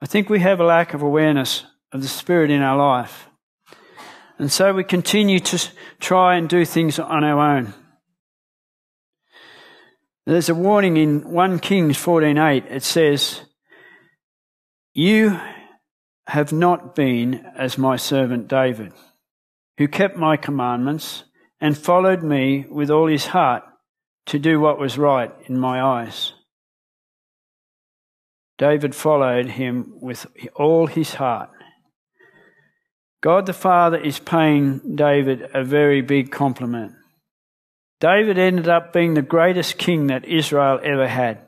I 0.00 0.06
think 0.06 0.28
we 0.28 0.40
have 0.40 0.60
a 0.60 0.64
lack 0.64 0.92
of 0.92 1.00
awareness 1.00 1.64
of 1.96 2.02
the 2.02 2.08
Spirit 2.08 2.50
in 2.50 2.60
our 2.60 2.76
life. 2.76 3.28
And 4.38 4.52
so 4.52 4.74
we 4.74 4.84
continue 4.84 5.40
to 5.40 5.70
try 5.98 6.36
and 6.36 6.46
do 6.46 6.66
things 6.66 6.98
on 6.98 7.24
our 7.24 7.56
own. 7.56 7.72
There's 10.26 10.50
a 10.50 10.54
warning 10.54 10.98
in 10.98 11.22
1 11.22 11.58
Kings 11.58 11.96
14:8. 11.96 12.66
It 12.68 12.82
says, 12.82 13.46
"You 14.92 15.40
have 16.26 16.52
not 16.52 16.94
been 16.94 17.46
as 17.56 17.78
my 17.78 17.96
servant 17.96 18.46
David, 18.46 18.92
who 19.78 19.88
kept 19.88 20.18
my 20.18 20.36
commandments 20.36 21.24
and 21.60 21.78
followed 21.78 22.22
me 22.22 22.66
with 22.68 22.90
all 22.90 23.06
his 23.06 23.28
heart 23.28 23.64
to 24.26 24.38
do 24.38 24.60
what 24.60 24.78
was 24.78 24.98
right 24.98 25.32
in 25.46 25.58
my 25.58 25.80
eyes." 25.80 26.34
David 28.58 28.94
followed 28.94 29.46
him 29.46 29.94
with 30.00 30.26
all 30.54 30.88
his 30.88 31.14
heart. 31.14 31.50
God 33.26 33.46
the 33.46 33.52
Father 33.52 33.98
is 33.98 34.20
paying 34.20 34.94
David 34.94 35.50
a 35.52 35.64
very 35.64 36.00
big 36.00 36.30
compliment. 36.30 36.92
David 37.98 38.38
ended 38.38 38.68
up 38.68 38.92
being 38.92 39.14
the 39.14 39.20
greatest 39.20 39.78
king 39.78 40.06
that 40.06 40.24
Israel 40.24 40.78
ever 40.80 41.08
had. 41.08 41.40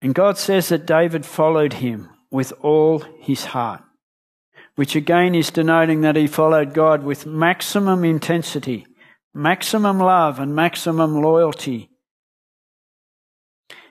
And 0.00 0.16
God 0.16 0.36
says 0.36 0.70
that 0.70 0.84
David 0.84 1.24
followed 1.24 1.74
him 1.74 2.10
with 2.28 2.52
all 2.60 3.04
his 3.20 3.44
heart, 3.44 3.84
which 4.74 4.96
again 4.96 5.32
is 5.32 5.52
denoting 5.52 6.00
that 6.00 6.16
he 6.16 6.26
followed 6.26 6.74
God 6.74 7.04
with 7.04 7.24
maximum 7.24 8.04
intensity, 8.04 8.84
maximum 9.32 10.00
love, 10.00 10.40
and 10.40 10.56
maximum 10.56 11.22
loyalty. 11.22 11.88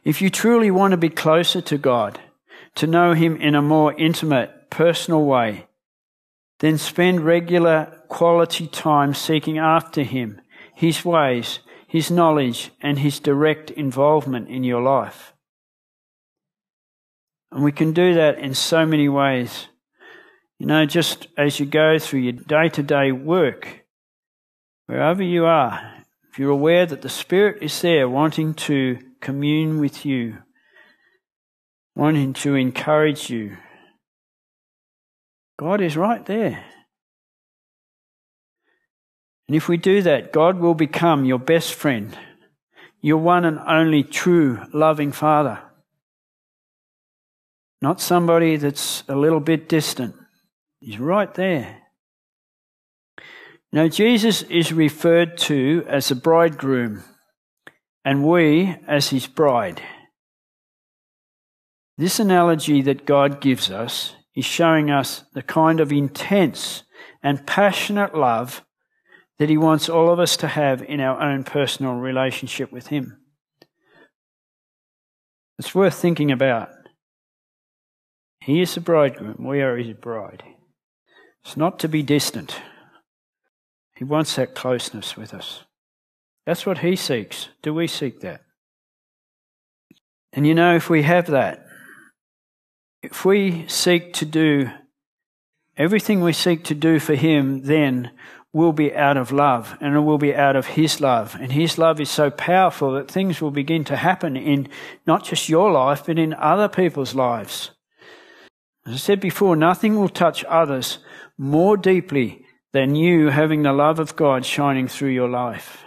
If 0.04 0.22
you 0.22 0.30
truly 0.30 0.70
want 0.70 0.92
to 0.92 0.98
be 0.98 1.08
closer 1.08 1.62
to 1.62 1.78
God, 1.78 2.20
to 2.76 2.88
know 2.88 3.14
Him 3.14 3.38
in 3.38 3.56
a 3.56 3.62
more 3.62 3.94
intimate, 3.94 4.52
personal 4.72 5.24
way, 5.24 5.68
then 6.60 6.80
spend 6.80 7.22
regular 7.22 8.04
quality 8.08 8.66
time 8.68 9.14
seeking 9.14 9.60
after 9.60 10.02
Him, 10.02 10.42
His 10.74 11.06
ways, 11.06 11.60
His 11.88 12.10
knowledge, 12.10 12.72
and 12.82 12.98
His 12.98 13.20
direct 13.20 13.70
involvement 13.70 14.50
in 14.50 14.64
your 14.64 14.82
life. 14.82 15.34
And 17.52 17.64
we 17.64 17.72
can 17.72 17.94
do 17.94 18.14
that 18.16 18.40
in 18.40 18.56
so 18.56 18.86
many 18.86 19.10
ways. 19.10 19.68
You 20.58 20.68
know, 20.68 20.86
just 20.86 21.28
as 21.38 21.60
you 21.60 21.66
go 21.66 22.00
through 22.00 22.22
your 22.22 22.34
day 22.34 22.70
to 22.70 22.84
day 22.84 23.12
work, 23.12 23.86
wherever 24.86 25.22
you 25.22 25.46
are, 25.46 26.04
if 26.32 26.40
you're 26.40 26.52
aware 26.52 26.86
that 26.86 27.02
the 27.02 27.10
Spirit 27.10 27.62
is 27.62 27.82
there 27.82 28.08
wanting 28.08 28.54
to 28.54 29.00
commune 29.20 29.82
with 29.82 30.06
you, 30.06 30.38
wanting 31.96 32.34
to 32.34 32.56
encourage 32.56 33.30
you, 33.30 33.58
God 35.62 35.80
is 35.80 35.96
right 35.96 36.26
there. 36.26 36.66
And 39.48 39.56
if 39.56 39.68
we 39.68 39.78
do 39.78 40.02
that, 40.02 40.34
God 40.34 40.58
will 40.58 40.74
become 40.74 41.24
your 41.24 41.38
best 41.38 41.76
friend, 41.76 42.18
your 43.00 43.18
one 43.18 43.46
and 43.46 43.60
only 43.60 44.02
true 44.02 44.60
loving 44.74 45.12
Father. 45.12 45.60
Not 47.80 48.02
somebody 48.02 48.56
that's 48.56 49.04
a 49.08 49.16
little 49.16 49.40
bit 49.40 49.70
distant. 49.70 50.16
He's 50.80 50.98
right 50.98 51.32
there. 51.36 51.84
Now, 53.72 53.88
Jesus 53.88 54.42
is 54.42 54.74
referred 54.74 55.38
to 55.46 55.86
as 55.88 56.08
the 56.08 56.16
bridegroom, 56.16 57.04
and 58.04 58.28
we 58.28 58.78
as 58.88 59.10
his 59.10 59.28
bride. 59.28 59.80
This 62.00 62.20
analogy 62.20 62.82
that 62.82 63.06
God 63.06 63.42
gives 63.42 63.70
us 63.70 64.16
is 64.36 64.46
showing 64.46 64.90
us 64.90 65.24
the 65.34 65.42
kind 65.42 65.80
of 65.80 65.92
intense 65.92 66.84
and 67.22 67.46
passionate 67.46 68.16
love 68.16 68.64
that 69.40 69.50
He 69.50 69.58
wants 69.58 69.90
all 69.90 70.12
of 70.12 70.20
us 70.20 70.38
to 70.38 70.48
have 70.48 70.84
in 70.84 71.00
our 71.00 71.22
own 71.22 71.44
personal 71.44 71.94
relationship 71.94 72.72
with 72.72 72.88
Him. 72.88 73.18
It's 75.60 75.76
worth 75.76 75.96
thinking 75.96 76.32
about. 76.32 76.70
He 78.42 78.62
is 78.62 78.74
the 78.74 78.82
bridegroom, 78.82 79.44
we 79.46 79.62
are 79.62 79.78
His 79.78 79.96
bride. 79.96 80.44
It's 81.44 81.58
not 81.58 81.80
to 81.80 81.88
be 81.88 82.04
distant. 82.04 82.62
He 83.96 84.04
wants 84.04 84.36
that 84.36 84.56
closeness 84.56 85.18
with 85.18 85.34
us. 85.34 85.64
That's 86.46 86.66
what 86.66 86.80
He 86.80 86.96
seeks. 86.96 87.50
Do 87.62 87.74
we 87.74 87.88
seek 87.88 88.22
that? 88.22 88.42
And 90.34 90.48
you 90.48 90.56
know, 90.56 90.76
if 90.76 90.90
we 90.90 91.04
have 91.04 91.28
that, 91.28 91.61
if 93.02 93.26
we 93.26 93.68
seek 93.68 94.14
to 94.14 94.26
do 94.26 94.70
everything 95.78 96.22
we 96.22 96.34
seek 96.34 96.64
to 96.66 96.76
do 96.76 97.00
for 97.00 97.16
Him, 97.16 97.64
then 97.64 98.12
will 98.54 98.74
be 98.74 98.94
out 98.94 99.16
of 99.16 99.32
love 99.32 99.78
and 99.80 99.96
it 99.96 100.00
will 100.00 100.18
be 100.18 100.36
out 100.36 100.56
of 100.56 100.68
His 100.68 101.00
love. 101.00 101.36
And 101.40 101.52
His 101.52 101.78
love 101.78 102.00
is 102.00 102.10
so 102.10 102.30
powerful 102.30 102.94
that 102.94 103.10
things 103.10 103.42
will 103.42 103.52
begin 103.52 103.84
to 103.86 103.96
happen 103.96 104.36
in 104.36 104.68
not 105.08 105.24
just 105.24 105.50
your 105.50 105.72
life, 105.72 106.06
but 106.06 106.20
in 106.20 106.34
other 106.34 106.68
people's 106.68 107.16
lives. 107.16 107.72
As 108.86 108.94
I 108.94 108.98
said 108.98 109.20
before, 109.20 109.56
nothing 109.56 109.98
will 109.98 110.10
touch 110.10 110.44
others 110.46 111.00
more 111.38 111.78
deeply 111.78 112.46
than 112.74 112.96
you 112.96 113.30
having 113.30 113.64
the 113.64 113.74
love 113.74 114.00
of 114.00 114.16
God 114.16 114.46
shining 114.46 114.88
through 114.88 115.10
your 115.10 115.30
life. 115.30 115.84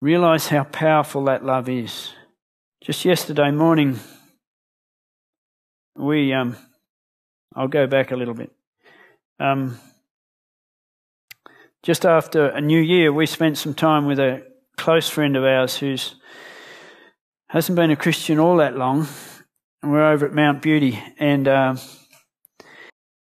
Realize 0.00 0.48
how 0.48 0.64
powerful 0.64 1.24
that 1.24 1.44
love 1.44 1.68
is. 1.68 2.12
Just 2.82 3.04
yesterday 3.04 3.50
morning, 3.50 3.98
we 5.98 6.32
um, 6.32 6.56
I'll 7.54 7.68
go 7.68 7.86
back 7.86 8.10
a 8.10 8.16
little 8.16 8.34
bit. 8.34 8.52
Um, 9.40 9.78
just 11.82 12.04
after 12.04 12.48
a 12.48 12.60
new 12.60 12.80
year, 12.80 13.12
we 13.12 13.26
spent 13.26 13.58
some 13.58 13.74
time 13.74 14.06
with 14.06 14.18
a 14.18 14.42
close 14.76 15.08
friend 15.08 15.36
of 15.36 15.44
ours 15.44 15.76
who's 15.78 16.16
hasn't 17.48 17.76
been 17.76 17.90
a 17.90 17.96
Christian 17.96 18.38
all 18.38 18.56
that 18.56 18.76
long, 18.76 19.06
and 19.82 19.92
we're 19.92 20.10
over 20.10 20.26
at 20.26 20.34
Mount 20.34 20.62
Beauty, 20.62 21.00
and 21.18 21.46
uh, 21.46 21.76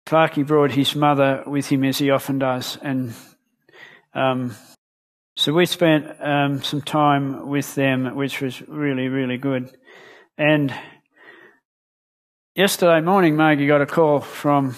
Clarky 0.06 0.46
brought 0.46 0.70
his 0.70 0.94
mother 0.94 1.42
with 1.46 1.66
him 1.66 1.84
as 1.84 1.98
he 1.98 2.10
often 2.10 2.38
does, 2.38 2.78
and 2.82 3.12
um, 4.14 4.54
so 5.36 5.52
we 5.52 5.66
spent 5.66 6.06
um, 6.20 6.62
some 6.62 6.80
time 6.80 7.48
with 7.48 7.74
them, 7.74 8.14
which 8.16 8.40
was 8.40 8.62
really, 8.68 9.08
really 9.08 9.36
good, 9.36 9.76
and 10.38 10.72
Yesterday 12.56 13.02
morning, 13.02 13.36
Maggie 13.36 13.66
got 13.66 13.82
a 13.82 13.86
call 13.86 14.18
from 14.20 14.76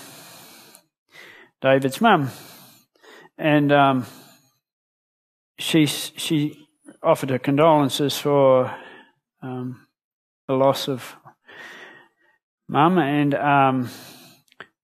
David's 1.60 2.00
mum, 2.00 2.30
and 3.38 3.70
um, 3.70 4.04
she 5.60 5.86
she 5.86 6.66
offered 7.04 7.30
her 7.30 7.38
condolences 7.38 8.18
for 8.18 8.74
um, 9.42 9.86
the 10.48 10.54
loss 10.54 10.88
of 10.88 11.14
mum, 12.66 12.98
and 12.98 13.36
um, 13.36 13.88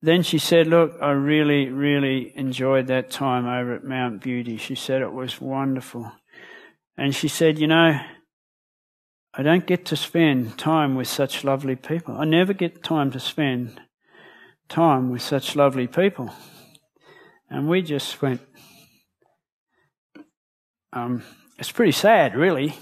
then 0.00 0.22
she 0.22 0.38
said, 0.38 0.68
Look, 0.68 0.96
I 1.02 1.10
really, 1.10 1.70
really 1.70 2.32
enjoyed 2.36 2.86
that 2.86 3.10
time 3.10 3.44
over 3.44 3.74
at 3.74 3.82
Mount 3.82 4.22
Beauty. 4.22 4.56
She 4.56 4.76
said 4.76 5.02
it 5.02 5.12
was 5.12 5.40
wonderful. 5.40 6.12
And 6.96 7.12
she 7.12 7.26
said, 7.26 7.58
You 7.58 7.66
know, 7.66 7.98
I 9.36 9.42
don't 9.42 9.66
get 9.66 9.84
to 9.86 9.96
spend 9.96 10.56
time 10.58 10.94
with 10.94 11.08
such 11.08 11.42
lovely 11.42 11.74
people. 11.74 12.16
I 12.16 12.24
never 12.24 12.52
get 12.52 12.84
time 12.84 13.10
to 13.10 13.20
spend 13.20 13.80
time 14.68 15.10
with 15.10 15.22
such 15.22 15.56
lovely 15.56 15.88
people. 15.88 16.30
And 17.50 17.68
we 17.68 17.82
just 17.82 18.22
went, 18.22 18.40
um, 20.92 21.24
it's 21.58 21.72
pretty 21.72 21.92
sad, 21.92 22.36
really. 22.36 22.76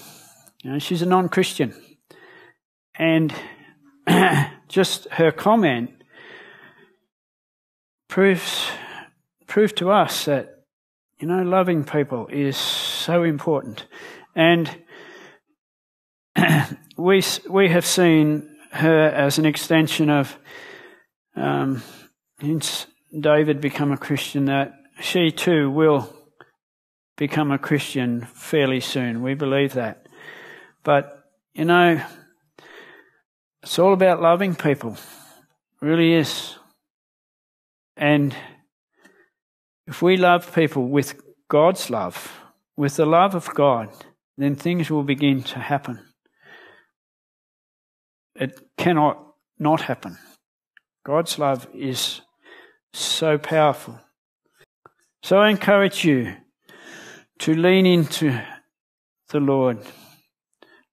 You 0.62 0.72
know, 0.72 0.78
she's 0.78 1.00
a 1.00 1.06
non 1.06 1.30
Christian. 1.30 1.74
And 2.94 3.34
just 4.68 5.08
her 5.12 5.32
comment 5.32 5.90
proves 8.08 8.70
prove 9.46 9.74
to 9.74 9.90
us 9.90 10.26
that 10.26 10.64
you 11.18 11.26
know 11.26 11.42
loving 11.42 11.84
people 11.84 12.26
is 12.28 12.56
so 12.56 13.22
important, 13.22 13.86
and 14.34 14.82
we 16.96 17.22
we 17.48 17.68
have 17.68 17.86
seen 17.86 18.48
her 18.72 19.08
as 19.08 19.38
an 19.38 19.46
extension 19.46 20.10
of 20.10 20.38
um, 21.36 21.82
since 22.40 22.86
David 23.18 23.60
become 23.60 23.92
a 23.92 23.98
Christian 23.98 24.46
that 24.46 24.72
she 25.00 25.30
too 25.30 25.70
will 25.70 26.14
become 27.16 27.50
a 27.50 27.58
Christian 27.58 28.22
fairly 28.22 28.80
soon. 28.80 29.22
We 29.22 29.34
believe 29.34 29.74
that, 29.74 30.06
but 30.82 31.24
you 31.54 31.64
know 31.64 32.02
it's 33.62 33.78
all 33.78 33.92
about 33.92 34.20
loving 34.20 34.54
people, 34.54 34.92
it 34.92 35.86
really 35.86 36.14
is. 36.14 36.56
And 37.96 38.34
if 39.86 40.02
we 40.02 40.16
love 40.16 40.54
people 40.54 40.88
with 40.88 41.20
God's 41.48 41.90
love, 41.90 42.32
with 42.76 42.96
the 42.96 43.06
love 43.06 43.34
of 43.34 43.52
God, 43.54 43.90
then 44.38 44.56
things 44.56 44.90
will 44.90 45.04
begin 45.04 45.42
to 45.42 45.58
happen. 45.58 46.00
It 48.34 48.58
cannot 48.76 49.34
not 49.58 49.82
happen. 49.82 50.18
God's 51.04 51.38
love 51.38 51.68
is 51.74 52.20
so 52.92 53.38
powerful. 53.38 53.98
So 55.22 55.38
I 55.38 55.50
encourage 55.50 56.04
you 56.04 56.34
to 57.40 57.54
lean 57.54 57.86
into 57.86 58.40
the 59.28 59.40
Lord, 59.40 59.78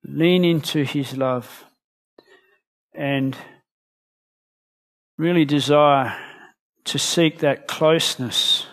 lean 0.04 0.44
into 0.44 0.84
His 0.84 1.18
love, 1.18 1.66
and 2.94 3.36
really 5.18 5.46
desire 5.46 6.16
to 6.86 6.98
seek 6.98 7.40
that 7.40 7.68
closeness. 7.68 8.66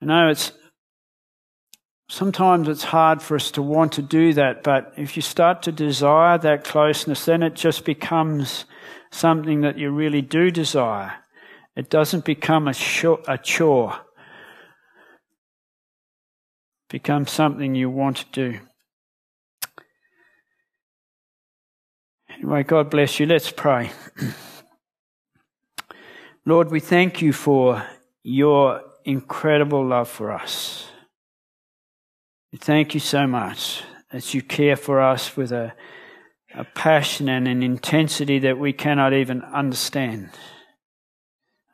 You 0.00 0.08
know, 0.08 0.28
it's 0.28 0.52
sometimes 2.08 2.68
it's 2.68 2.84
hard 2.84 3.22
for 3.22 3.36
us 3.36 3.50
to 3.52 3.62
want 3.62 3.92
to 3.92 4.02
do 4.02 4.32
that, 4.34 4.62
but 4.62 4.92
if 4.96 5.16
you 5.16 5.22
start 5.22 5.62
to 5.62 5.72
desire 5.72 6.38
that 6.38 6.64
closeness, 6.64 7.24
then 7.24 7.42
it 7.42 7.54
just 7.54 7.84
becomes 7.84 8.64
something 9.10 9.62
that 9.62 9.78
you 9.78 9.90
really 9.90 10.22
do 10.22 10.50
desire. 10.50 11.14
It 11.76 11.90
doesn't 11.90 12.24
become 12.24 12.68
a, 12.68 12.74
a 13.26 13.38
chore. 13.38 13.94
It 16.82 16.90
becomes 16.90 17.30
something 17.30 17.74
you 17.74 17.90
want 17.90 18.18
to 18.18 18.26
do. 18.32 18.60
Anyway, 22.30 22.62
God 22.64 22.90
bless 22.90 23.18
you. 23.18 23.26
Let's 23.26 23.50
pray. 23.50 23.90
Lord, 26.46 26.70
we 26.70 26.80
thank 26.80 27.22
you 27.22 27.32
for 27.32 27.82
your 28.22 28.82
incredible 29.04 29.86
love 29.86 30.08
for 30.08 30.30
us. 30.30 30.88
Thank 32.60 32.94
you 32.94 33.00
so 33.00 33.26
much 33.26 33.82
that 34.12 34.32
you 34.32 34.40
care 34.40 34.76
for 34.76 35.00
us 35.00 35.36
with 35.36 35.50
a, 35.50 35.74
a 36.54 36.64
passion 36.64 37.28
and 37.28 37.48
an 37.48 37.64
intensity 37.64 38.38
that 38.40 38.58
we 38.58 38.72
cannot 38.72 39.12
even 39.12 39.42
understand. 39.42 40.30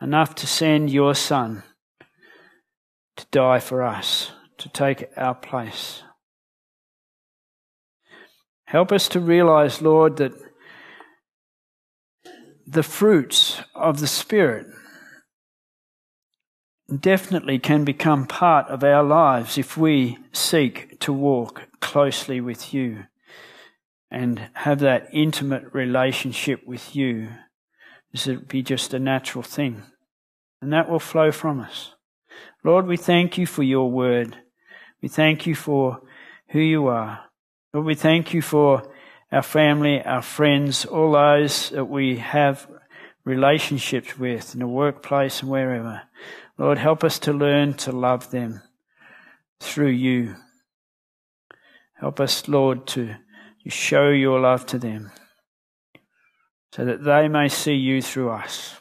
Enough 0.00 0.34
to 0.36 0.46
send 0.46 0.88
your 0.88 1.14
Son 1.14 1.62
to 3.16 3.26
die 3.30 3.60
for 3.60 3.82
us, 3.82 4.30
to 4.56 4.70
take 4.70 5.10
our 5.18 5.34
place. 5.34 6.02
Help 8.64 8.90
us 8.90 9.06
to 9.08 9.20
realize, 9.20 9.82
Lord, 9.82 10.16
that 10.16 10.32
the 12.66 12.82
fruits 12.82 13.60
of 13.74 14.00
the 14.00 14.06
Spirit 14.06 14.66
definitely 16.98 17.58
can 17.58 17.84
become 17.84 18.26
part 18.26 18.66
of 18.68 18.82
our 18.82 19.02
lives 19.02 19.56
if 19.56 19.76
we 19.76 20.18
seek 20.32 20.98
to 21.00 21.12
walk 21.12 21.68
closely 21.80 22.40
with 22.40 22.74
you 22.74 23.04
and 24.10 24.50
have 24.54 24.80
that 24.80 25.08
intimate 25.12 25.72
relationship 25.72 26.66
with 26.66 26.96
you. 26.96 27.28
This 28.12 28.26
would 28.26 28.48
be 28.48 28.62
just 28.62 28.92
a 28.92 28.98
natural 28.98 29.42
thing. 29.42 29.84
And 30.60 30.72
that 30.72 30.90
will 30.90 30.98
flow 30.98 31.30
from 31.30 31.60
us. 31.60 31.94
Lord, 32.64 32.86
we 32.86 32.96
thank 32.96 33.38
you 33.38 33.46
for 33.46 33.62
your 33.62 33.90
word. 33.90 34.36
We 35.00 35.08
thank 35.08 35.46
you 35.46 35.54
for 35.54 36.00
who 36.48 36.58
you 36.58 36.88
are. 36.88 37.20
Lord, 37.72 37.86
we 37.86 37.94
thank 37.94 38.34
you 38.34 38.42
for 38.42 38.92
our 39.32 39.42
family, 39.42 40.02
our 40.02 40.22
friends, 40.22 40.84
all 40.84 41.12
those 41.12 41.70
that 41.70 41.84
we 41.84 42.16
have 42.16 42.68
relationships 43.24 44.18
with 44.18 44.54
in 44.54 44.60
the 44.60 44.66
workplace 44.66 45.40
and 45.40 45.50
wherever. 45.50 46.02
Lord, 46.60 46.76
help 46.76 47.02
us 47.04 47.18
to 47.20 47.32
learn 47.32 47.72
to 47.72 47.90
love 47.90 48.30
them 48.30 48.60
through 49.60 49.92
you. 49.92 50.36
Help 51.98 52.20
us, 52.20 52.48
Lord, 52.48 52.86
to 52.88 53.16
show 53.66 54.10
your 54.10 54.38
love 54.38 54.66
to 54.66 54.78
them 54.78 55.10
so 56.72 56.84
that 56.84 57.02
they 57.02 57.28
may 57.28 57.48
see 57.48 57.76
you 57.76 58.02
through 58.02 58.32
us. 58.32 58.76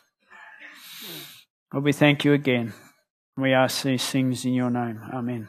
Lord, 1.71 1.85
we 1.85 1.93
thank 1.93 2.25
you 2.25 2.33
again. 2.33 2.73
We 3.37 3.53
ask 3.53 3.83
these 3.83 4.05
things 4.05 4.43
in 4.43 4.55
your 4.55 4.69
name. 4.69 4.99
Amen. 5.13 5.47